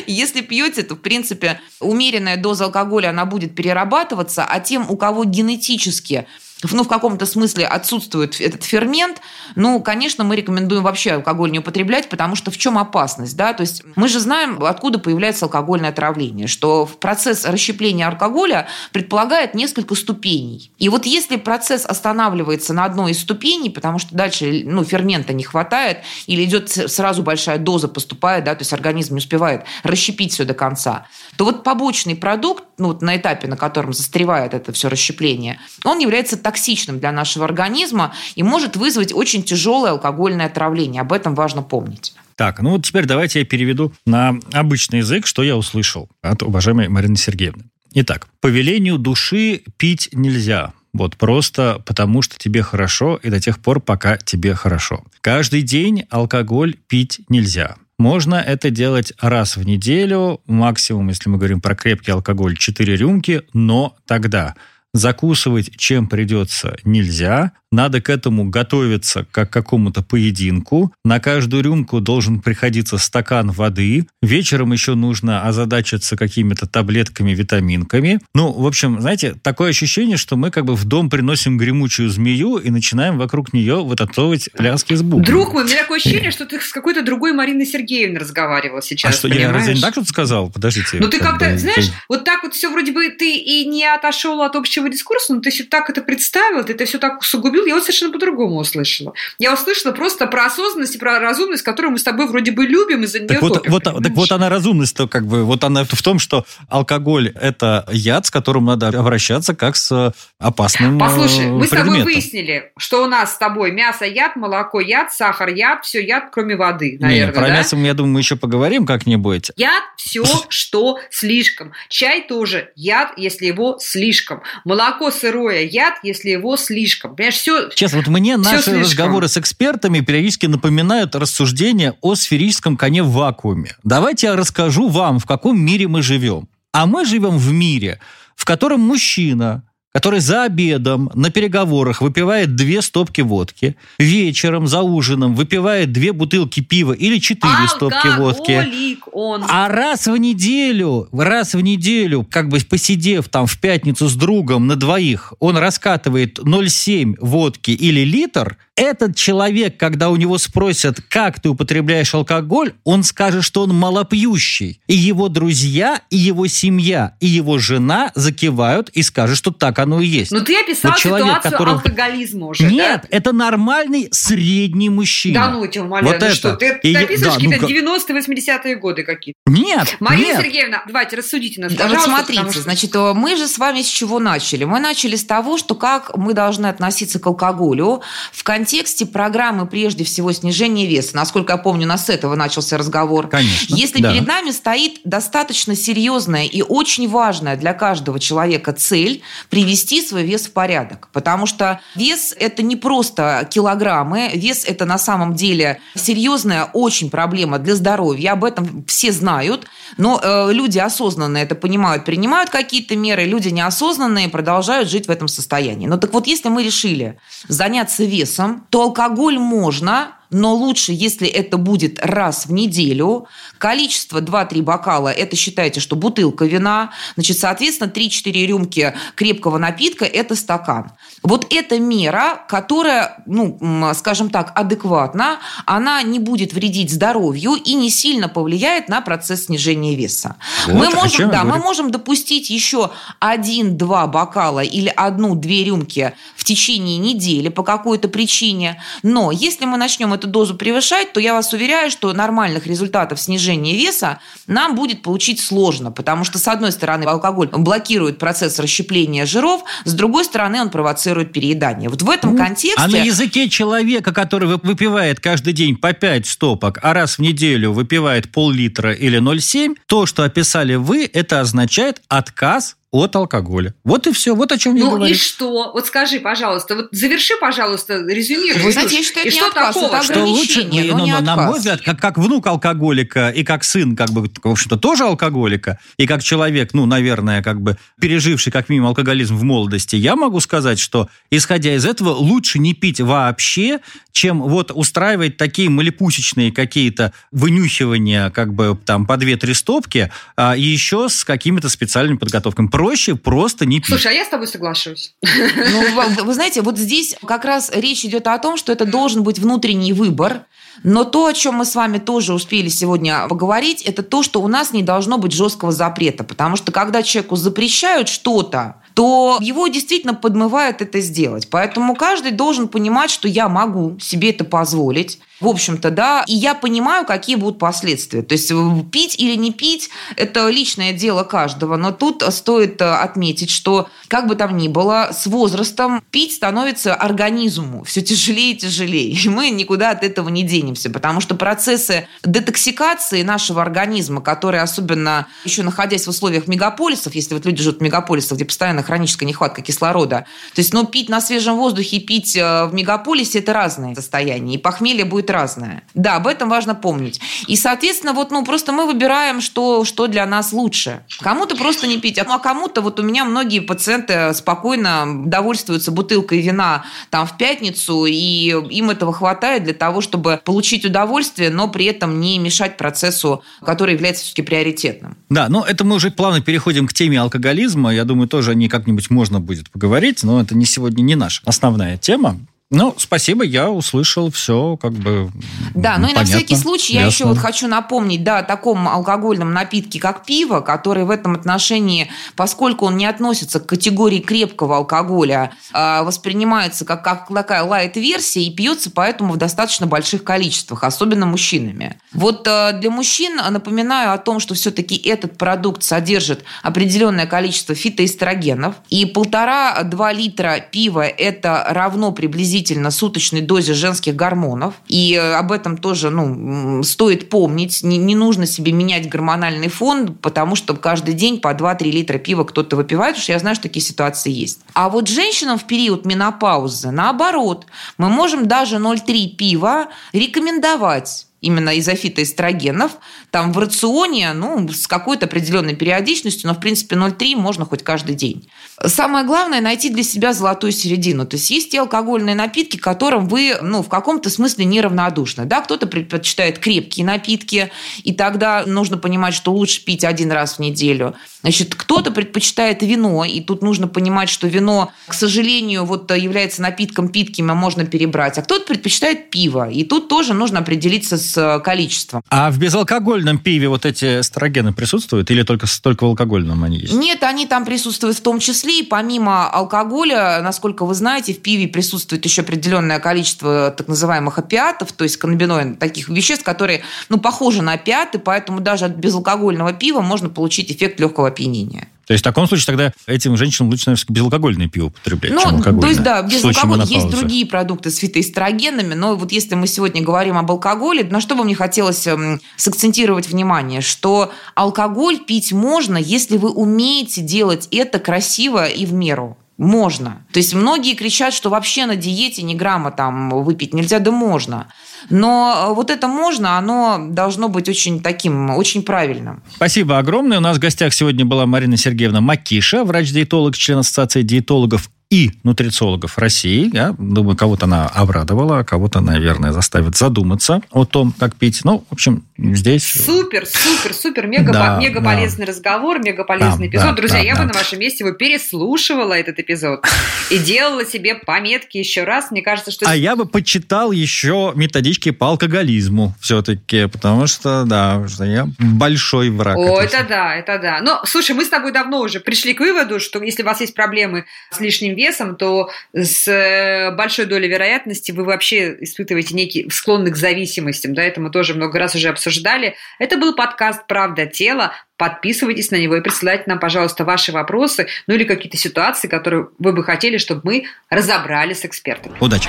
Если 0.06 0.40
пьете, 0.40 0.84
то, 0.84 0.94
в 0.94 1.00
принципе, 1.00 1.60
умеренная 1.80 2.36
доза 2.36 2.66
алкоголя, 2.66 3.10
она 3.10 3.26
будет 3.26 3.56
перерабатываться, 3.56 4.44
а 4.44 4.60
тем, 4.60 4.88
у 4.88 4.96
кого 4.96 5.24
генетически 5.24 6.26
ну, 6.70 6.84
в 6.84 6.88
каком-то 6.88 7.26
смысле 7.26 7.66
отсутствует 7.66 8.40
этот 8.40 8.64
фермент, 8.64 9.20
ну, 9.56 9.80
конечно, 9.80 10.24
мы 10.24 10.36
рекомендуем 10.36 10.82
вообще 10.82 11.12
алкоголь 11.12 11.50
не 11.50 11.58
употреблять, 11.58 12.08
потому 12.08 12.36
что 12.36 12.50
в 12.50 12.56
чем 12.56 12.78
опасность, 12.78 13.36
да, 13.36 13.52
то 13.52 13.62
есть 13.62 13.82
мы 13.96 14.08
же 14.08 14.20
знаем, 14.20 14.62
откуда 14.62 14.98
появляется 14.98 15.46
алкогольное 15.46 15.90
отравление, 15.90 16.46
что 16.46 16.88
процесс 17.00 17.44
расщепления 17.44 18.06
алкоголя 18.06 18.68
предполагает 18.92 19.54
несколько 19.54 19.94
ступеней. 19.94 20.70
И 20.78 20.88
вот 20.88 21.06
если 21.06 21.36
процесс 21.36 21.84
останавливается 21.84 22.72
на 22.72 22.84
одной 22.84 23.12
из 23.12 23.20
ступеней, 23.20 23.70
потому 23.70 23.98
что 23.98 24.14
дальше, 24.14 24.62
ну, 24.64 24.84
фермента 24.84 25.32
не 25.32 25.42
хватает, 25.42 25.98
или 26.26 26.44
идет 26.44 26.70
сразу 26.70 27.22
большая 27.22 27.58
доза 27.58 27.88
поступает, 27.88 28.44
да, 28.44 28.54
то 28.54 28.62
есть 28.62 28.72
организм 28.72 29.14
не 29.14 29.18
успевает 29.18 29.64
расщепить 29.82 30.32
все 30.32 30.44
до 30.44 30.54
конца, 30.54 31.06
то 31.36 31.44
вот 31.44 31.64
побочный 31.64 32.14
продукт, 32.14 32.64
ну, 32.78 32.88
вот 32.88 33.02
на 33.02 33.16
этапе, 33.16 33.48
на 33.48 33.56
котором 33.56 33.92
застревает 33.92 34.54
это 34.54 34.72
все 34.72 34.88
расщепление, 34.88 35.60
он 35.84 35.98
является 35.98 36.36
токсичным 36.52 37.00
для 37.00 37.12
нашего 37.12 37.46
организма 37.46 38.12
и 38.34 38.42
может 38.42 38.76
вызвать 38.76 39.12
очень 39.12 39.42
тяжелое 39.42 39.92
алкогольное 39.92 40.46
отравление. 40.46 41.00
Об 41.00 41.12
этом 41.12 41.34
важно 41.34 41.62
помнить. 41.62 42.14
Так, 42.36 42.60
ну 42.60 42.70
вот 42.70 42.84
теперь 42.84 43.06
давайте 43.06 43.38
я 43.38 43.44
переведу 43.44 43.92
на 44.04 44.38
обычный 44.52 44.98
язык, 44.98 45.26
что 45.26 45.42
я 45.42 45.56
услышал 45.56 46.08
от 46.20 46.42
уважаемой 46.42 46.88
Марины 46.88 47.16
Сергеевны. 47.16 47.64
Итак, 47.94 48.28
по 48.40 48.48
велению 48.48 48.98
души 48.98 49.62
пить 49.76 50.10
нельзя. 50.12 50.72
Вот 50.92 51.16
просто 51.16 51.82
потому, 51.86 52.20
что 52.20 52.36
тебе 52.36 52.62
хорошо, 52.62 53.18
и 53.22 53.30
до 53.30 53.40
тех 53.40 53.58
пор, 53.60 53.80
пока 53.80 54.18
тебе 54.18 54.54
хорошо. 54.54 55.04
Каждый 55.22 55.62
день 55.62 56.04
алкоголь 56.10 56.76
пить 56.86 57.20
нельзя. 57.28 57.76
Можно 57.98 58.34
это 58.34 58.70
делать 58.70 59.12
раз 59.20 59.56
в 59.56 59.64
неделю, 59.64 60.40
максимум, 60.46 61.08
если 61.08 61.30
мы 61.30 61.38
говорим 61.38 61.60
про 61.60 61.74
крепкий 61.74 62.10
алкоголь, 62.10 62.58
4 62.58 62.96
рюмки, 62.96 63.42
но 63.54 63.96
тогда 64.06 64.54
закусывать 64.92 65.76
чем 65.76 66.08
придется 66.08 66.76
нельзя, 66.84 67.52
надо 67.72 68.00
к 68.00 68.08
этому 68.08 68.48
готовиться 68.48 69.26
как 69.30 69.50
к 69.50 69.52
какому-то 69.52 70.02
поединку. 70.02 70.92
На 71.04 71.20
каждую 71.20 71.62
рюмку 71.62 72.00
должен 72.00 72.40
приходиться 72.40 72.98
стакан 72.98 73.50
воды. 73.50 74.06
Вечером 74.20 74.72
еще 74.72 74.94
нужно 74.94 75.42
озадачиться 75.42 76.16
какими-то 76.16 76.66
таблетками, 76.66 77.32
витаминками. 77.32 78.20
Ну, 78.34 78.52
в 78.52 78.66
общем, 78.66 79.00
знаете, 79.00 79.34
такое 79.42 79.70
ощущение, 79.70 80.16
что 80.16 80.36
мы 80.36 80.50
как 80.50 80.64
бы 80.64 80.74
в 80.74 80.84
дом 80.84 81.10
приносим 81.10 81.58
гремучую 81.58 82.10
змею 82.10 82.58
и 82.58 82.70
начинаем 82.70 83.18
вокруг 83.18 83.52
нее 83.52 83.82
вытанцовывать 83.82 84.50
пляски 84.52 84.94
с 84.94 85.02
бубном. 85.02 85.24
Друг 85.24 85.52
мой, 85.52 85.64
у 85.64 85.66
меня 85.66 85.78
такое 85.78 85.98
ощущение, 85.98 86.30
что 86.30 86.44
ты 86.46 86.60
с 86.60 86.72
какой-то 86.72 87.02
другой 87.02 87.32
Мариной 87.32 87.66
Сергеевной 87.66 88.18
разговаривал 88.18 88.82
сейчас, 88.82 89.14
А 89.14 89.16
что, 89.16 89.28
понимаешь? 89.28 89.46
я 89.48 89.52
разве 89.52 89.74
не 89.74 89.80
так 89.80 89.92
что-то 89.92 90.08
сказал? 90.08 90.50
Подождите. 90.50 90.98
Ну, 90.98 91.08
ты 91.08 91.18
как-то, 91.18 91.50
бы, 91.50 91.58
знаешь, 91.58 91.86
ты... 91.86 91.92
вот 92.08 92.24
так 92.24 92.42
вот 92.42 92.54
все 92.54 92.70
вроде 92.70 92.92
бы 92.92 93.08
ты 93.10 93.36
и 93.36 93.64
не 93.66 93.84
отошел 93.84 94.42
от 94.42 94.56
общего 94.56 94.88
дискурса, 94.88 95.34
но 95.34 95.40
ты 95.40 95.50
все 95.50 95.64
так 95.64 95.90
это 95.90 96.02
представил, 96.02 96.64
ты 96.64 96.72
это 96.72 96.84
все 96.84 96.98
так 96.98 97.20
усугубил, 97.20 97.61
говорил, 97.62 97.74
я 97.74 97.74
вот 97.74 97.84
совершенно 97.84 98.12
по-другому 98.12 98.56
услышала. 98.56 99.14
Я 99.38 99.54
услышала 99.54 99.92
просто 99.92 100.26
про 100.26 100.46
осознанность 100.46 100.96
и 100.96 100.98
про 100.98 101.18
разумность, 101.18 101.62
которую 101.62 101.92
мы 101.92 101.98
с 101.98 102.02
тобой 102.02 102.26
вроде 102.26 102.52
бы 102.52 102.64
любим 102.64 103.02
и 103.02 103.06
за 103.06 103.20
нее 103.20 103.28
так 103.28 103.42
вот, 103.42 103.54
топим, 103.54 103.72
вот, 103.72 103.84
так 103.84 104.12
вот 104.12 104.32
она 104.32 104.48
разумность-то 104.48 105.08
как 105.08 105.26
бы, 105.26 105.44
вот 105.44 105.64
она 105.64 105.84
в 105.84 106.02
том, 106.02 106.18
что 106.18 106.44
алкоголь– 106.68 107.32
это 107.40 107.86
яд, 107.90 108.26
с 108.26 108.30
которым 108.30 108.66
надо 108.66 108.88
обращаться 108.88 109.54
как 109.54 109.76
с 109.76 110.12
опасным 110.38 110.98
Послушай, 110.98 111.46
мы 111.46 111.66
предметом. 111.66 111.66
с 111.66 111.70
тобой 111.70 112.02
выяснили, 112.02 112.72
что 112.76 113.04
у 113.04 113.06
нас 113.06 113.34
с 113.34 113.38
тобой 113.38 113.72
мясо 113.72 114.04
яд, 114.04 114.36
молоко 114.36 114.80
яд, 114.80 115.12
сахар 115.12 115.48
яд, 115.48 115.84
все 115.84 116.04
яд, 116.04 116.28
кроме 116.32 116.56
воды, 116.56 116.96
наверное, 117.00 117.26
Нет, 117.26 117.34
про 117.34 117.48
да? 117.48 117.54
мясо, 117.54 117.76
я 117.76 117.94
думаю, 117.94 118.14
мы 118.14 118.20
еще 118.20 118.36
поговорим 118.36 118.86
как-нибудь. 118.86 119.52
Яд– 119.56 119.82
все, 119.96 120.24
что 120.48 120.98
слишком. 121.10 121.72
Чай 121.88 122.26
тоже 122.26 122.70
яд, 122.74 123.12
если 123.16 123.46
его 123.46 123.78
слишком. 123.80 124.42
Молоко 124.64 125.10
сырое 125.10 125.62
яд, 125.62 125.94
если 126.02 126.30
его 126.30 126.56
слишком. 126.56 127.16
Понимаешь, 127.16 127.36
все 127.36 127.51
все... 127.52 127.70
Сейчас 127.70 127.92
вот 127.92 128.06
мне 128.06 128.36
наши 128.36 128.62
слишком. 128.62 128.80
разговоры 128.80 129.28
с 129.28 129.36
экспертами 129.36 130.00
периодически 130.00 130.46
напоминают 130.46 131.14
рассуждения 131.14 131.94
о 132.00 132.14
сферическом 132.14 132.76
коне 132.76 133.02
в 133.02 133.10
вакууме. 133.10 133.76
Давайте 133.82 134.28
я 134.28 134.36
расскажу 134.36 134.88
вам, 134.88 135.18
в 135.18 135.26
каком 135.26 135.60
мире 135.60 135.88
мы 135.88 136.02
живем. 136.02 136.48
А 136.72 136.86
мы 136.86 137.04
живем 137.04 137.36
в 137.38 137.52
мире, 137.52 138.00
в 138.34 138.44
котором 138.44 138.80
мужчина 138.80 139.64
который 139.92 140.20
за 140.20 140.44
обедом 140.44 141.10
на 141.14 141.30
переговорах 141.30 142.00
выпивает 142.00 142.56
две 142.56 142.80
стопки 142.82 143.20
водки, 143.20 143.76
вечером 143.98 144.66
за 144.66 144.80
ужином 144.80 145.34
выпивает 145.34 145.92
две 145.92 146.12
бутылки 146.12 146.60
пива 146.60 146.92
или 146.92 147.18
четыре 147.18 147.68
стопки 147.68 148.08
водки. 148.18 148.98
Он. 149.12 149.44
А 149.48 149.68
раз 149.68 150.06
в 150.06 150.16
неделю, 150.16 151.08
раз 151.12 151.54
в 151.54 151.60
неделю, 151.60 152.26
как 152.28 152.48
бы 152.48 152.58
посидев 152.60 153.28
там 153.28 153.46
в 153.46 153.58
пятницу 153.60 154.08
с 154.08 154.14
другом 154.14 154.66
на 154.66 154.76
двоих, 154.76 155.34
он 155.38 155.58
раскатывает 155.58 156.38
0,7 156.38 157.16
водки 157.20 157.70
или 157.70 158.00
литр– 158.00 158.56
этот 158.82 159.14
человек, 159.14 159.76
когда 159.76 160.10
у 160.10 160.16
него 160.16 160.38
спросят, 160.38 161.00
как 161.08 161.40
ты 161.40 161.48
употребляешь 161.48 162.12
алкоголь, 162.14 162.74
он 162.82 163.04
скажет, 163.04 163.44
что 163.44 163.62
он 163.62 163.74
малопьющий. 163.74 164.80
И 164.88 164.94
его 164.94 165.28
друзья, 165.28 166.00
и 166.10 166.16
его 166.16 166.48
семья, 166.48 167.14
и 167.20 167.26
его 167.26 167.58
жена 167.58 168.10
закивают 168.16 168.88
и 168.90 169.02
скажут, 169.02 169.38
что 169.38 169.52
так 169.52 169.78
оно 169.78 170.00
и 170.00 170.06
есть. 170.06 170.32
Но 170.32 170.40
ну, 170.40 170.44
ты 170.44 170.60
описал 170.60 170.94
человек, 170.96 171.26
ситуацию 171.26 171.52
который... 171.52 171.74
алкоголизма 171.74 172.46
уже, 172.46 172.64
Нет, 172.64 173.02
да? 173.02 173.08
это 173.16 173.32
нормальный 173.32 174.08
средний 174.10 174.90
мужчина. 174.90 175.34
Да 175.34 175.50
ну, 175.50 175.66
тебя 175.68 175.84
умоляю, 175.84 176.12
вот 176.12 176.20
ну 176.20 176.26
это. 176.26 176.34
что, 176.34 176.56
ты, 176.56 176.80
и... 176.82 176.92
ты 176.92 177.04
описываешь 177.04 177.34
да, 177.36 177.58
какие-то 177.58 177.84
ну, 177.84 177.96
90-80-е 177.96 178.76
годы 178.76 179.04
какие-то. 179.04 179.38
Нет, 179.46 179.96
Марина 180.00 180.26
нет. 180.26 180.40
Сергеевна, 180.42 180.82
давайте, 180.86 181.16
рассудите 181.16 181.60
нас, 181.60 181.72
да, 181.72 181.84
пожалуйста. 181.84 182.10
Вот 182.10 182.18
смотрите, 182.18 182.50
что... 182.50 182.62
значит, 182.62 182.94
э, 182.96 183.12
мы 183.14 183.36
же 183.36 183.46
с 183.46 183.58
вами 183.58 183.82
с 183.82 183.86
чего 183.86 184.18
начали? 184.18 184.64
Мы 184.64 184.80
начали 184.80 185.14
с 185.14 185.24
того, 185.24 185.56
что 185.56 185.76
как 185.76 186.16
мы 186.16 186.34
должны 186.34 186.66
относиться 186.66 187.20
к 187.20 187.26
алкоголю 187.26 188.02
в 188.32 188.42
контексте 188.42 188.71
контексте 188.72 189.04
программы 189.04 189.66
прежде 189.66 190.02
всего 190.02 190.32
снижения 190.32 190.86
веса, 190.86 191.14
насколько 191.14 191.52
я 191.52 191.58
помню, 191.58 191.84
у 191.84 191.88
нас 191.88 192.06
с 192.06 192.08
этого 192.08 192.34
начался 192.36 192.78
разговор. 192.78 193.28
Конечно. 193.28 193.74
Если 193.74 194.00
да. 194.00 194.10
перед 194.10 194.26
нами 194.26 194.50
стоит 194.50 195.00
достаточно 195.04 195.76
серьезная 195.76 196.44
и 196.44 196.62
очень 196.62 197.06
важная 197.06 197.56
для 197.56 197.74
каждого 197.74 198.18
человека 198.18 198.72
цель 198.72 199.20
привести 199.50 200.00
свой 200.00 200.22
вес 200.22 200.46
в 200.46 200.52
порядок, 200.52 201.08
потому 201.12 201.44
что 201.44 201.80
вес 201.96 202.34
это 202.38 202.62
не 202.62 202.76
просто 202.76 203.46
килограммы, 203.50 204.30
вес 204.32 204.64
это 204.64 204.86
на 204.86 204.96
самом 204.96 205.34
деле 205.34 205.78
серьезная 205.94 206.64
очень 206.72 207.10
проблема 207.10 207.58
для 207.58 207.74
здоровья, 207.74 208.32
об 208.32 208.42
этом 208.42 208.86
все 208.86 209.12
знают, 209.12 209.66
но 209.98 210.18
э, 210.22 210.50
люди 210.50 210.78
осознанно 210.78 211.36
это 211.36 211.54
понимают, 211.54 212.06
принимают 212.06 212.48
какие-то 212.48 212.96
меры, 212.96 213.24
люди 213.24 213.50
неосознанные 213.50 214.30
продолжают 214.30 214.88
жить 214.88 215.08
в 215.08 215.10
этом 215.10 215.28
состоянии. 215.28 215.86
Но 215.86 215.98
так 215.98 216.14
вот, 216.14 216.26
если 216.26 216.48
мы 216.48 216.64
решили 216.64 217.18
заняться 217.48 218.04
весом, 218.04 218.51
то 218.70 218.82
алкоголь 218.82 219.38
можно, 219.38 220.16
но 220.32 220.54
лучше, 220.54 220.92
если 220.92 221.28
это 221.28 221.56
будет 221.56 222.04
раз 222.04 222.46
в 222.46 222.52
неделю. 222.52 223.26
Количество 223.58 224.20
2-3 224.20 224.62
бокала, 224.62 225.08
это 225.08 225.36
считайте, 225.36 225.80
что 225.80 225.96
бутылка 225.96 226.44
вина. 226.44 226.90
Значит, 227.14 227.38
соответственно, 227.38 227.90
3-4 227.90 228.46
рюмки 228.46 228.94
крепкого 229.14 229.58
напитка– 229.58 230.04
это 230.06 230.34
стакан. 230.34 230.92
Вот 231.22 231.46
эта 231.52 231.78
мера, 231.78 232.44
которая, 232.48 233.22
ну, 233.26 233.58
скажем 233.94 234.30
так, 234.30 234.52
адекватна, 234.58 235.38
она 235.66 236.02
не 236.02 236.18
будет 236.18 236.52
вредить 236.52 236.90
здоровью 236.90 237.54
и 237.54 237.74
не 237.74 237.90
сильно 237.90 238.28
повлияет 238.28 238.88
на 238.88 239.00
процесс 239.00 239.46
снижения 239.46 239.94
веса. 239.94 240.36
Вот, 240.66 240.74
мы 240.74 240.90
можем, 240.90 241.30
да, 241.30 241.44
мы 241.44 241.58
можем 241.58 241.90
допустить 241.90 242.50
еще 242.50 242.90
один-два 243.20 244.06
бокала 244.06 244.60
или 244.60 244.88
одну-две 244.88 245.64
рюмки 245.64 246.12
в 246.34 246.44
течение 246.44 246.98
недели 246.98 247.48
по 247.48 247.62
какой-то 247.62 248.08
причине. 248.08 248.82
Но 249.02 249.30
если 249.30 249.64
мы 249.64 249.76
начнем 249.76 250.12
эту 250.22 250.28
дозу 250.28 250.54
превышать, 250.54 251.12
то 251.12 251.20
я 251.20 251.34
вас 251.34 251.52
уверяю, 251.52 251.90
что 251.90 252.12
нормальных 252.12 252.66
результатов 252.66 253.20
снижения 253.20 253.74
веса 253.76 254.20
нам 254.46 254.76
будет 254.76 255.02
получить 255.02 255.40
сложно, 255.40 255.90
потому 255.90 256.24
что, 256.24 256.38
с 256.38 256.46
одной 256.46 256.72
стороны, 256.72 257.04
алкоголь 257.04 257.48
блокирует 257.48 258.18
процесс 258.18 258.58
расщепления 258.58 259.26
жиров, 259.26 259.62
с 259.84 259.92
другой 259.92 260.24
стороны, 260.24 260.60
он 260.60 260.70
провоцирует 260.70 261.32
переедание. 261.32 261.88
Вот 261.88 262.02
в 262.02 262.10
этом 262.10 262.36
контексте... 262.36 262.80
А 262.80 262.88
на 262.88 262.96
языке 262.96 263.48
человека, 263.48 264.12
который 264.12 264.48
выпивает 264.48 265.20
каждый 265.20 265.52
день 265.52 265.76
по 265.76 265.92
5 265.92 266.26
стопок, 266.26 266.78
а 266.82 266.94
раз 266.94 267.18
в 267.18 267.18
неделю 267.20 267.72
выпивает 267.72 268.30
пол-литра 268.30 268.92
или 268.92 269.18
0,7, 269.18 269.76
то, 269.86 270.06
что 270.06 270.22
описали 270.22 270.76
вы, 270.76 271.10
это 271.12 271.40
означает 271.40 272.02
отказ 272.08 272.76
от 272.92 273.16
алкоголя. 273.16 273.74
Вот 273.84 274.06
и 274.06 274.12
все. 274.12 274.34
Вот 274.34 274.52
о 274.52 274.58
чем 274.58 274.74
ну, 274.74 274.78
я 274.78 274.84
говорю. 274.84 275.04
Ну 275.04 275.10
и 275.10 275.14
что? 275.14 275.72
Вот 275.72 275.86
скажи, 275.86 276.20
пожалуйста, 276.20 276.76
вот 276.76 276.88
заверши, 276.92 277.34
пожалуйста, 277.40 278.04
резюмируй. 278.06 278.62
Вы 278.62 278.70
знаете, 278.70 278.96
я 278.96 279.02
считаю, 279.02 279.26
и 279.26 279.28
это 279.30 279.36
что 279.36 279.44
не 279.46 279.50
отказ, 279.50 279.74
такого? 279.74 279.96
это 279.96 280.04
что 280.04 280.24
лучше, 280.24 280.64
но 280.64 280.98
ну, 280.98 281.04
не 281.06 281.18
на 281.20 281.36
мой 281.36 281.58
взгляд, 281.58 281.80
как, 281.80 281.98
как 281.98 282.18
внук 282.18 282.46
алкоголика 282.46 283.30
и 283.30 283.44
как 283.44 283.64
сын, 283.64 283.96
как 283.96 284.10
бы, 284.10 284.28
в 284.42 284.48
общем-то, 284.48 284.76
тоже 284.76 285.04
алкоголика, 285.04 285.78
и 285.96 286.06
как 286.06 286.22
человек, 286.22 286.74
ну, 286.74 286.84
наверное, 286.84 287.42
как 287.42 287.62
бы 287.62 287.78
переживший 287.98 288.52
как 288.52 288.68
минимум 288.68 288.88
алкоголизм 288.88 289.36
в 289.36 289.42
молодости, 289.42 289.96
я 289.96 290.14
могу 290.14 290.40
сказать, 290.40 290.78
что, 290.78 291.08
исходя 291.30 291.74
из 291.74 291.86
этого, 291.86 292.10
лучше 292.10 292.58
не 292.58 292.74
пить 292.74 293.00
вообще, 293.00 293.80
чем 294.12 294.42
вот 294.42 294.70
устраивать 294.70 295.38
такие 295.38 295.70
малепусечные 295.70 296.52
какие-то 296.52 297.14
вынюхивания, 297.30 298.28
как 298.30 298.52
бы 298.52 298.78
там 298.84 299.06
по 299.06 299.16
две-три 299.16 299.54
стопки, 299.54 300.10
а, 300.36 300.54
и 300.56 300.62
еще 300.62 301.08
с 301.08 301.24
какими-то 301.24 301.70
специальными 301.70 302.18
подготовками. 302.18 302.68
Проще 302.82 303.14
просто 303.14 303.64
не 303.64 303.78
пить. 303.78 303.86
Слушай, 303.90 304.08
а 304.08 304.14
я 304.14 304.24
с 304.24 304.28
тобой 304.28 304.48
соглашусь. 304.48 305.14
Ну, 305.22 305.94
вы, 305.94 306.24
вы 306.24 306.34
знаете, 306.34 306.62
вот 306.62 306.76
здесь 306.76 307.14
как 307.24 307.44
раз 307.44 307.70
речь 307.72 308.04
идет 308.04 308.26
о 308.26 308.36
том, 308.38 308.56
что 308.56 308.72
это 308.72 308.84
должен 308.84 309.22
быть 309.22 309.38
внутренний 309.38 309.92
выбор, 309.92 310.46
но 310.82 311.04
то, 311.04 311.26
о 311.26 311.32
чем 311.32 311.56
мы 311.56 311.64
с 311.64 311.76
вами 311.76 311.98
тоже 311.98 312.34
успели 312.34 312.68
сегодня 312.68 313.28
поговорить, 313.28 313.82
это 313.82 314.02
то, 314.02 314.24
что 314.24 314.42
у 314.42 314.48
нас 314.48 314.72
не 314.72 314.82
должно 314.82 315.18
быть 315.18 315.30
жесткого 315.30 315.70
запрета. 315.70 316.24
Потому 316.24 316.56
что 316.56 316.72
когда 316.72 317.04
человеку 317.04 317.36
запрещают 317.36 318.08
что-то, 318.08 318.81
то 318.94 319.38
его 319.40 319.68
действительно 319.68 320.14
подмывает 320.14 320.82
это 320.82 321.00
сделать. 321.00 321.48
Поэтому 321.50 321.94
каждый 321.94 322.32
должен 322.32 322.68
понимать, 322.68 323.10
что 323.10 323.28
я 323.28 323.48
могу 323.48 323.98
себе 323.98 324.30
это 324.30 324.44
позволить 324.44 325.18
в 325.42 325.48
общем-то, 325.48 325.90
да, 325.90 326.22
и 326.28 326.34
я 326.34 326.54
понимаю, 326.54 327.04
какие 327.04 327.34
будут 327.34 327.58
последствия. 327.58 328.22
То 328.22 328.34
есть 328.34 328.50
э, 328.52 328.54
пить 328.92 329.16
или 329.18 329.34
не 329.34 329.52
пить– 329.52 329.90
это 330.16 330.48
личное 330.48 330.92
дело 330.92 331.24
каждого, 331.24 331.76
но 331.76 331.90
тут 331.90 332.22
стоит 332.30 332.80
э, 332.80 332.84
отметить, 332.84 333.50
что 333.50 333.88
как 334.06 334.28
бы 334.28 334.36
там 334.36 334.56
ни 334.56 334.68
было, 334.68 335.10
с 335.12 335.26
возрастом 335.26 336.00
пить 336.12 336.34
становится 336.34 336.94
организму 336.94 337.82
все 337.82 338.02
тяжелее 338.02 338.52
и 338.52 338.56
тяжелее, 338.56 339.10
и 339.10 339.28
мы 339.28 339.50
никуда 339.50 339.90
от 339.90 340.04
этого 340.04 340.28
не 340.28 340.44
денемся, 340.44 340.90
потому 340.90 341.20
что 341.20 341.34
процессы 341.34 342.06
детоксикации 342.24 343.22
нашего 343.22 343.62
организма, 343.62 344.20
которые 344.20 344.62
особенно 344.62 345.26
еще 345.44 345.64
находясь 345.64 346.06
в 346.06 346.10
условиях 346.10 346.46
мегаполисов, 346.46 347.16
если 347.16 347.34
вот 347.34 347.44
люди 347.44 347.64
живут 347.64 347.80
в 347.80 347.82
мегаполисах, 347.82 348.36
где 348.36 348.44
постоянно 348.44 348.81
хроническая 348.82 349.28
нехватка 349.28 349.62
кислорода, 349.62 350.26
то 350.54 350.60
есть, 350.60 350.72
ну, 350.72 350.84
пить 350.86 351.08
на 351.08 351.20
свежем 351.20 351.56
воздухе 351.56 352.00
пить 352.00 352.36
э, 352.36 352.66
в 352.66 352.74
мегаполисе– 352.74 353.38
это 353.40 353.52
разные 353.52 353.94
состояния, 353.94 354.54
и 354.54 354.58
похмелье 354.58 355.04
будет 355.04 355.30
разное. 355.30 355.82
Да, 355.94 356.16
об 356.16 356.26
этом 356.26 356.48
важно 356.48 356.74
помнить. 356.74 357.20
И, 357.46 357.56
соответственно, 357.56 358.12
вот, 358.12 358.30
ну, 358.30 358.44
просто 358.44 358.72
мы 358.72 358.86
выбираем, 358.86 359.40
что, 359.40 359.84
что 359.84 360.06
для 360.06 360.26
нас 360.26 360.52
лучше. 360.52 361.04
Кому-то 361.20 361.56
просто 361.56 361.86
не 361.86 361.98
пить, 361.98 362.18
а 362.18 362.24
кому-то, 362.38 362.80
вот 362.80 362.98
у 363.00 363.02
меня 363.02 363.24
многие 363.24 363.60
пациенты 363.60 364.34
спокойно 364.34 365.06
довольствуются 365.26 365.92
бутылкой 365.92 366.40
вина 366.40 366.84
там 367.10 367.26
в 367.26 367.36
пятницу, 367.36 368.06
и 368.06 368.48
им 368.70 368.90
этого 368.90 369.12
хватает 369.12 369.64
для 369.64 369.74
того, 369.74 370.00
чтобы 370.00 370.40
получить 370.44 370.84
удовольствие, 370.84 371.50
но 371.50 371.68
при 371.68 371.86
этом 371.86 372.20
не 372.20 372.38
мешать 372.38 372.76
процессу, 372.76 373.42
который 373.64 373.94
является 373.94 374.24
все-таки 374.24 374.42
приоритетным. 374.42 375.16
Да, 375.28 375.48
но 375.48 375.64
это 375.64 375.84
мы 375.84 375.96
уже 375.96 376.10
плавно 376.10 376.40
переходим 376.40 376.86
к 376.86 376.92
теме 376.92 377.20
алкоголизма. 377.20 377.94
Я 377.94 378.04
думаю, 378.04 378.28
тоже 378.28 378.52
о 378.52 378.54
ней 378.54 378.68
как-нибудь 378.72 379.10
можно 379.10 379.38
будет 379.38 379.70
поговорить, 379.70 380.24
но 380.24 380.40
это 380.40 380.56
не 380.56 380.64
сегодня 380.64 381.02
не 381.02 381.14
наша 381.14 381.42
основная 381.44 381.98
тема. 381.98 382.40
Ну, 382.74 382.94
спасибо, 382.96 383.44
я 383.44 383.70
услышал 383.70 384.30
все 384.30 384.78
как 384.80 384.92
бы 384.92 385.30
Да, 385.74 385.98
ну 385.98 386.08
и 386.08 386.14
на 386.14 386.24
всякий 386.24 386.56
случай 386.56 386.94
ясно. 386.94 387.04
я 387.04 387.06
еще 387.06 387.24
вот 387.26 387.36
хочу 387.36 387.68
напомнить, 387.68 388.24
да, 388.24 388.38
о 388.38 388.42
таком 388.42 388.88
алкогольном 388.88 389.52
напитке, 389.52 390.00
как 390.00 390.24
пиво, 390.24 390.60
который 390.60 391.04
в 391.04 391.10
этом 391.10 391.34
отношении, 391.34 392.10
поскольку 392.34 392.86
он 392.86 392.96
не 392.96 393.04
относится 393.04 393.60
к 393.60 393.66
категории 393.66 394.20
крепкого 394.20 394.78
алкоголя, 394.78 395.52
а 395.74 396.02
воспринимается 396.02 396.86
как, 396.86 397.04
как 397.04 397.28
такая 397.28 397.62
лайт-версия 397.62 398.42
и 398.42 398.50
пьется 398.50 398.90
поэтому 398.90 399.34
в 399.34 399.36
достаточно 399.36 399.86
больших 399.86 400.24
количествах, 400.24 400.84
особенно 400.84 401.26
мужчинами. 401.26 401.98
Вот 402.14 402.48
э, 402.48 402.72
для 402.80 402.90
мужчин 402.90 403.36
напоминаю 403.36 404.14
о 404.14 404.18
том, 404.18 404.40
что 404.40 404.54
все-таки 404.54 404.96
этот 404.96 405.36
продукт 405.36 405.82
содержит 405.82 406.42
определенное 406.62 407.26
количество 407.26 407.74
фитоэстрогенов, 407.74 408.76
и 408.88 409.04
полтора-два 409.04 410.14
литра 410.14 410.58
пива– 410.70 411.02
это 411.06 411.66
равно 411.68 412.12
приблизительно 412.12 412.61
приблизительно 412.62 412.90
суточной 412.90 413.40
дозе 413.40 413.74
женских 413.74 414.14
гормонов. 414.14 414.74
И 414.88 415.14
э, 415.14 415.34
об 415.34 415.50
этом 415.50 415.76
тоже 415.76 416.10
ну, 416.10 416.82
стоит 416.82 417.28
помнить. 417.28 417.82
Не, 417.82 417.98
не 417.98 418.14
нужно 418.14 418.46
себе 418.46 418.72
менять 418.72 419.08
гормональный 419.08 419.68
фон, 419.68 420.14
потому 420.14 420.54
что 420.54 420.74
каждый 420.74 421.14
день 421.14 421.40
по 421.40 421.52
2-3 421.52 421.90
литра 421.90 422.18
пива 422.18 422.44
кто-то 422.44 422.76
выпивает, 422.76 423.14
потому 423.14 423.22
что 423.22 423.32
я 423.32 423.38
знаю, 423.38 423.56
что 423.56 423.64
такие 423.64 423.84
ситуации 423.84 424.30
есть. 424.30 424.60
А 424.74 424.88
вот 424.88 425.08
женщинам 425.08 425.58
в 425.58 425.64
период 425.64 426.06
менопаузы, 426.06 426.90
наоборот, 426.90 427.66
мы 427.98 428.08
можем 428.08 428.46
даже 428.46 428.76
0,3 428.76 429.36
пива 429.36 429.88
рекомендовать 430.12 431.26
именно 431.42 431.70
из-за 431.70 431.94
фитоэстрогенов. 431.94 432.92
Там 433.30 433.52
в 433.52 433.58
рационе, 433.58 434.32
ну, 434.32 434.66
с 434.68 434.86
какой-то 434.86 435.26
определенной 435.26 435.74
периодичностью, 435.74 436.48
но, 436.48 436.54
в 436.54 436.60
принципе, 436.60 436.96
0,3 436.96 437.36
можно 437.36 437.66
хоть 437.66 437.82
каждый 437.82 438.14
день. 438.14 438.48
Самое 438.86 439.26
главное– 439.26 439.60
найти 439.60 439.90
для 439.90 440.04
себя 440.04 440.32
золотую 440.32 440.72
середину. 440.72 441.26
То 441.26 441.36
есть 441.36 441.50
есть 441.50 441.70
те 441.70 441.80
алкогольные 441.80 442.34
напитки, 442.34 442.78
к 442.78 442.82
которым 442.82 443.28
вы, 443.28 443.58
ну, 443.60 443.82
в 443.82 443.88
каком-то 443.88 444.30
смысле 444.30 444.64
неравнодушны. 444.64 445.44
Да, 445.44 445.60
кто-то 445.60 445.86
предпочитает 445.86 446.58
крепкие 446.58 447.04
напитки, 447.04 447.70
и 448.02 448.12
тогда 448.12 448.64
нужно 448.64 448.96
понимать, 448.96 449.34
что 449.34 449.52
лучше 449.52 449.84
пить 449.84 450.04
один 450.04 450.30
раз 450.32 450.56
в 450.56 450.58
неделю. 450.60 451.14
Значит, 451.42 451.74
кто-то 451.74 452.12
предпочитает 452.12 452.82
вино, 452.82 453.24
и 453.24 453.40
тут 453.40 453.62
нужно 453.62 453.88
понимать, 453.88 454.28
что 454.28 454.46
вино, 454.46 454.92
к 455.08 455.14
сожалению, 455.14 455.84
вот 455.84 456.10
является 456.12 456.62
напитком 456.62 457.08
питким, 457.08 457.50
а 457.50 457.54
можно 457.54 457.84
перебрать. 457.84 458.38
А 458.38 458.42
кто-то 458.42 458.64
предпочитает 458.64 459.30
пиво, 459.30 459.68
и 459.68 459.82
тут 459.82 460.08
тоже 460.08 460.34
нужно 460.34 460.60
определиться 460.60 461.16
с 461.16 461.31
э, 461.36 461.60
количеством. 461.60 462.22
А 462.28 462.50
в 462.50 462.58
безалкогольном 462.58 463.38
пиве 463.38 463.68
вот 463.68 463.86
эти 463.86 464.20
эстрогены 464.20 464.72
присутствуют 464.72 465.30
или 465.30 465.42
только, 465.42 465.66
только 465.82 466.04
в 466.04 466.08
алкогольном 466.08 466.64
они 466.64 466.78
есть? 466.78 466.92
Нет, 466.92 467.22
они 467.22 467.46
там 467.46 467.64
присутствуют 467.64 468.16
в 468.16 468.20
том 468.20 468.38
числе, 468.38 468.80
и 468.80 468.82
помимо 468.82 469.48
алкоголя, 469.48 470.40
насколько 470.42 470.84
вы 470.84 470.94
знаете, 470.94 471.34
в 471.34 471.40
пиве 471.40 471.68
присутствует 471.68 472.24
еще 472.24 472.42
определенное 472.42 472.98
количество 472.98 473.70
так 473.76 473.88
называемых 473.88 474.38
опиатов, 474.38 474.92
то 474.92 475.04
есть 475.04 475.16
каннабиноид, 475.16 475.78
таких 475.78 476.08
веществ, 476.08 476.44
которые, 476.44 476.82
ну, 477.08 477.18
похожи 477.18 477.62
на 477.62 477.72
опиаты, 477.72 478.18
поэтому 478.18 478.60
даже 478.60 478.86
от 478.86 478.96
безалкогольного 478.96 479.72
пива 479.72 480.00
можно 480.00 480.28
получить 480.28 480.70
эффект 480.70 481.00
легкого 481.00 481.28
опьянения. 481.28 481.88
То 482.06 482.12
есть 482.12 482.22
в 482.22 482.24
таком 482.24 482.48
случае 482.48 482.66
тогда 482.66 482.92
этим 483.06 483.36
женщинам 483.36 483.70
лучше, 483.70 483.90
наверное, 483.90 484.06
безалкогольное 484.08 484.68
пиво 484.68 484.86
употреблять, 484.86 485.32
Ну, 485.32 485.40
чем 485.40 485.56
алкогольное. 485.56 485.80
то 485.82 485.88
есть, 485.88 486.02
да, 486.02 486.22
в 486.22 486.28
без 486.28 486.40
случае 486.40 486.62
алкоголя 486.62 486.84
есть 486.88 487.08
другие 487.10 487.46
продукты 487.46 487.90
с 487.90 487.98
фитоэстрогенами, 487.98 488.94
но 488.94 489.16
вот 489.16 489.32
если 489.32 489.54
мы 489.54 489.66
сегодня 489.66 490.02
говорим 490.02 490.36
об 490.36 490.50
алкоголе, 490.50 491.04
на 491.04 491.20
что 491.20 491.34
бы 491.34 491.44
мне 491.44 491.54
хотелось 491.54 492.06
эм, 492.06 492.40
сакцентировать 492.56 493.28
внимание, 493.28 493.80
что 493.80 494.32
алкоголь 494.54 495.18
пить 495.18 495.52
можно, 495.52 495.96
если 495.96 496.36
вы 496.36 496.50
умеете 496.50 497.20
делать 497.22 497.68
это 497.70 497.98
красиво 497.98 498.66
и 498.66 498.86
в 498.86 498.92
меру. 498.92 499.36
Можно. 499.62 500.26
То 500.32 500.40
есть 500.40 500.54
многие 500.54 500.96
кричат, 500.96 501.32
что 501.32 501.48
вообще 501.48 501.86
на 501.86 501.94
диете 501.94 502.42
ни 502.42 502.52
грамма 502.52 502.90
там 502.90 503.30
выпить 503.30 503.72
нельзя, 503.72 504.00
да 504.00 504.10
можно. 504.10 504.66
Но 505.08 505.68
э, 505.68 505.74
вот 505.74 505.88
это 505.88 506.08
можно, 506.08 506.58
оно 506.58 506.98
должно 507.10 507.48
быть 507.48 507.68
очень 507.68 508.02
таким, 508.02 508.50
очень 508.50 508.82
правильным. 508.82 509.40
Спасибо 509.54 509.98
огромное. 509.98 510.38
У 510.38 510.40
нас 510.40 510.56
в 510.56 510.60
гостях 510.60 510.92
сегодня 510.92 511.24
была 511.24 511.46
Марина 511.46 511.76
Сергеевна 511.76 512.20
Макиша, 512.20 512.82
врач-диетолог, 512.82 513.56
член 513.56 513.78
Ассоциации 513.78 514.22
диетологов 514.22 514.90
и 515.12 515.30
нутрициологов 515.44 516.16
России. 516.16 516.70
Я 516.72 516.94
думаю, 516.98 517.36
кого-то 517.36 517.66
она 517.66 517.86
обрадовала, 517.86 518.60
а 518.60 518.64
кого-то, 518.64 519.00
наверное, 519.00 519.52
заставит 519.52 519.94
задуматься 519.94 520.62
о 520.70 520.86
том, 520.86 521.12
как 521.12 521.36
пить. 521.36 521.60
Ну, 521.64 521.84
в 521.90 521.92
общем, 521.92 522.24
здесь... 522.38 522.90
Супер, 523.04 523.44
супер, 523.46 523.92
супер, 523.92 524.26
мега, 524.26 524.54
Да, 524.54 524.78
мега 524.80 525.00
да. 525.00 525.10
полезный 525.10 525.44
разговор, 525.44 525.98
мега 525.98 526.24
полезный 526.24 526.66
Да, 526.68 526.78
эпизод. 526.78 526.86
да, 526.86 526.92
Друзья, 526.96 527.18
да, 527.18 527.24
я 527.24 527.34
да. 527.34 527.42
бы 527.42 527.48
на 527.48 527.52
вашем 527.52 527.78
месте 527.78 528.04
его 528.04 528.14
переслушивала, 528.16 529.12
этот 529.12 529.38
эпизод, 529.38 529.84
и 530.30 530.38
делала 530.38 530.86
себе 530.86 531.14
пометки 531.14 531.76
еще 531.76 532.04
раз. 532.04 532.30
Мне 532.30 532.40
кажется, 532.40 532.70
что... 532.70 532.86
А 532.88 532.96
я 532.96 533.14
бы 533.14 533.26
почитал 533.26 533.92
еще 533.92 534.54
методички 534.56 535.10
по 535.10 535.28
алкоголизму 535.28 536.14
все-таки, 536.20 536.86
потому 536.86 537.26
что, 537.26 537.64
да, 537.66 538.08
что 538.08 538.24
я 538.24 538.48
большой 538.58 539.28
враг. 539.28 539.58
О, 539.58 539.78
это 539.78 540.06
да, 540.08 540.34
это 540.34 540.58
да. 540.58 540.80
Но, 540.80 541.02
слушай, 541.04 541.36
мы 541.36 541.44
с 541.44 541.50
тобой 541.50 541.70
давно 541.72 542.00
уже 542.00 542.18
пришли 542.18 542.54
к 542.54 542.60
выводу, 542.60 542.98
что 542.98 543.22
если 543.22 543.42
у 543.42 543.46
вас 543.46 543.60
есть 543.60 543.74
проблемы 543.74 544.24
с 544.50 544.58
лишним 544.58 544.94
весом, 544.94 545.01
то 545.36 545.70
с 545.92 546.28
э, 546.28 546.90
большой 546.92 547.26
долей 547.26 547.48
вероятности 547.48 548.12
вы 548.12 548.24
вообще 548.24 548.76
испытываете 548.80 549.34
некий 549.34 549.68
склонны 549.70 550.10
к 550.10 550.16
зависимостям. 550.16 550.94
Да, 550.94 551.02
это 551.02 551.20
мы 551.20 551.30
тоже 551.30 551.54
много 551.54 551.78
раз 551.78 551.94
уже 551.94 552.08
обсуждали. 552.08 552.74
Это 552.98 553.16
был 553.16 553.34
подкаст 553.34 553.86
«Правда 553.86 554.26
тела». 554.26 554.72
Подписывайтесь 554.96 555.70
на 555.72 555.76
него 555.76 555.96
и 555.96 556.00
присылайте 556.00 556.44
нам, 556.46 556.60
пожалуйста, 556.60 557.04
ваши 557.04 557.32
вопросы, 557.32 557.88
ну 558.06 558.14
или 558.14 558.22
какие-то 558.22 558.56
ситуации, 558.56 559.08
которые 559.08 559.48
вы 559.58 559.72
бы 559.72 559.82
хотели, 559.82 560.16
чтобы 560.16 560.42
мы 560.44 560.64
разобрали 560.90 561.54
с 561.54 561.64
экспертами. 561.64 562.14
Удачи. 562.20 562.48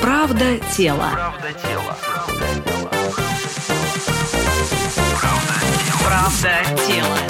Правда 0.00 0.60
тела. 0.76 1.34
Правда 6.04 6.64
тела. 6.86 7.29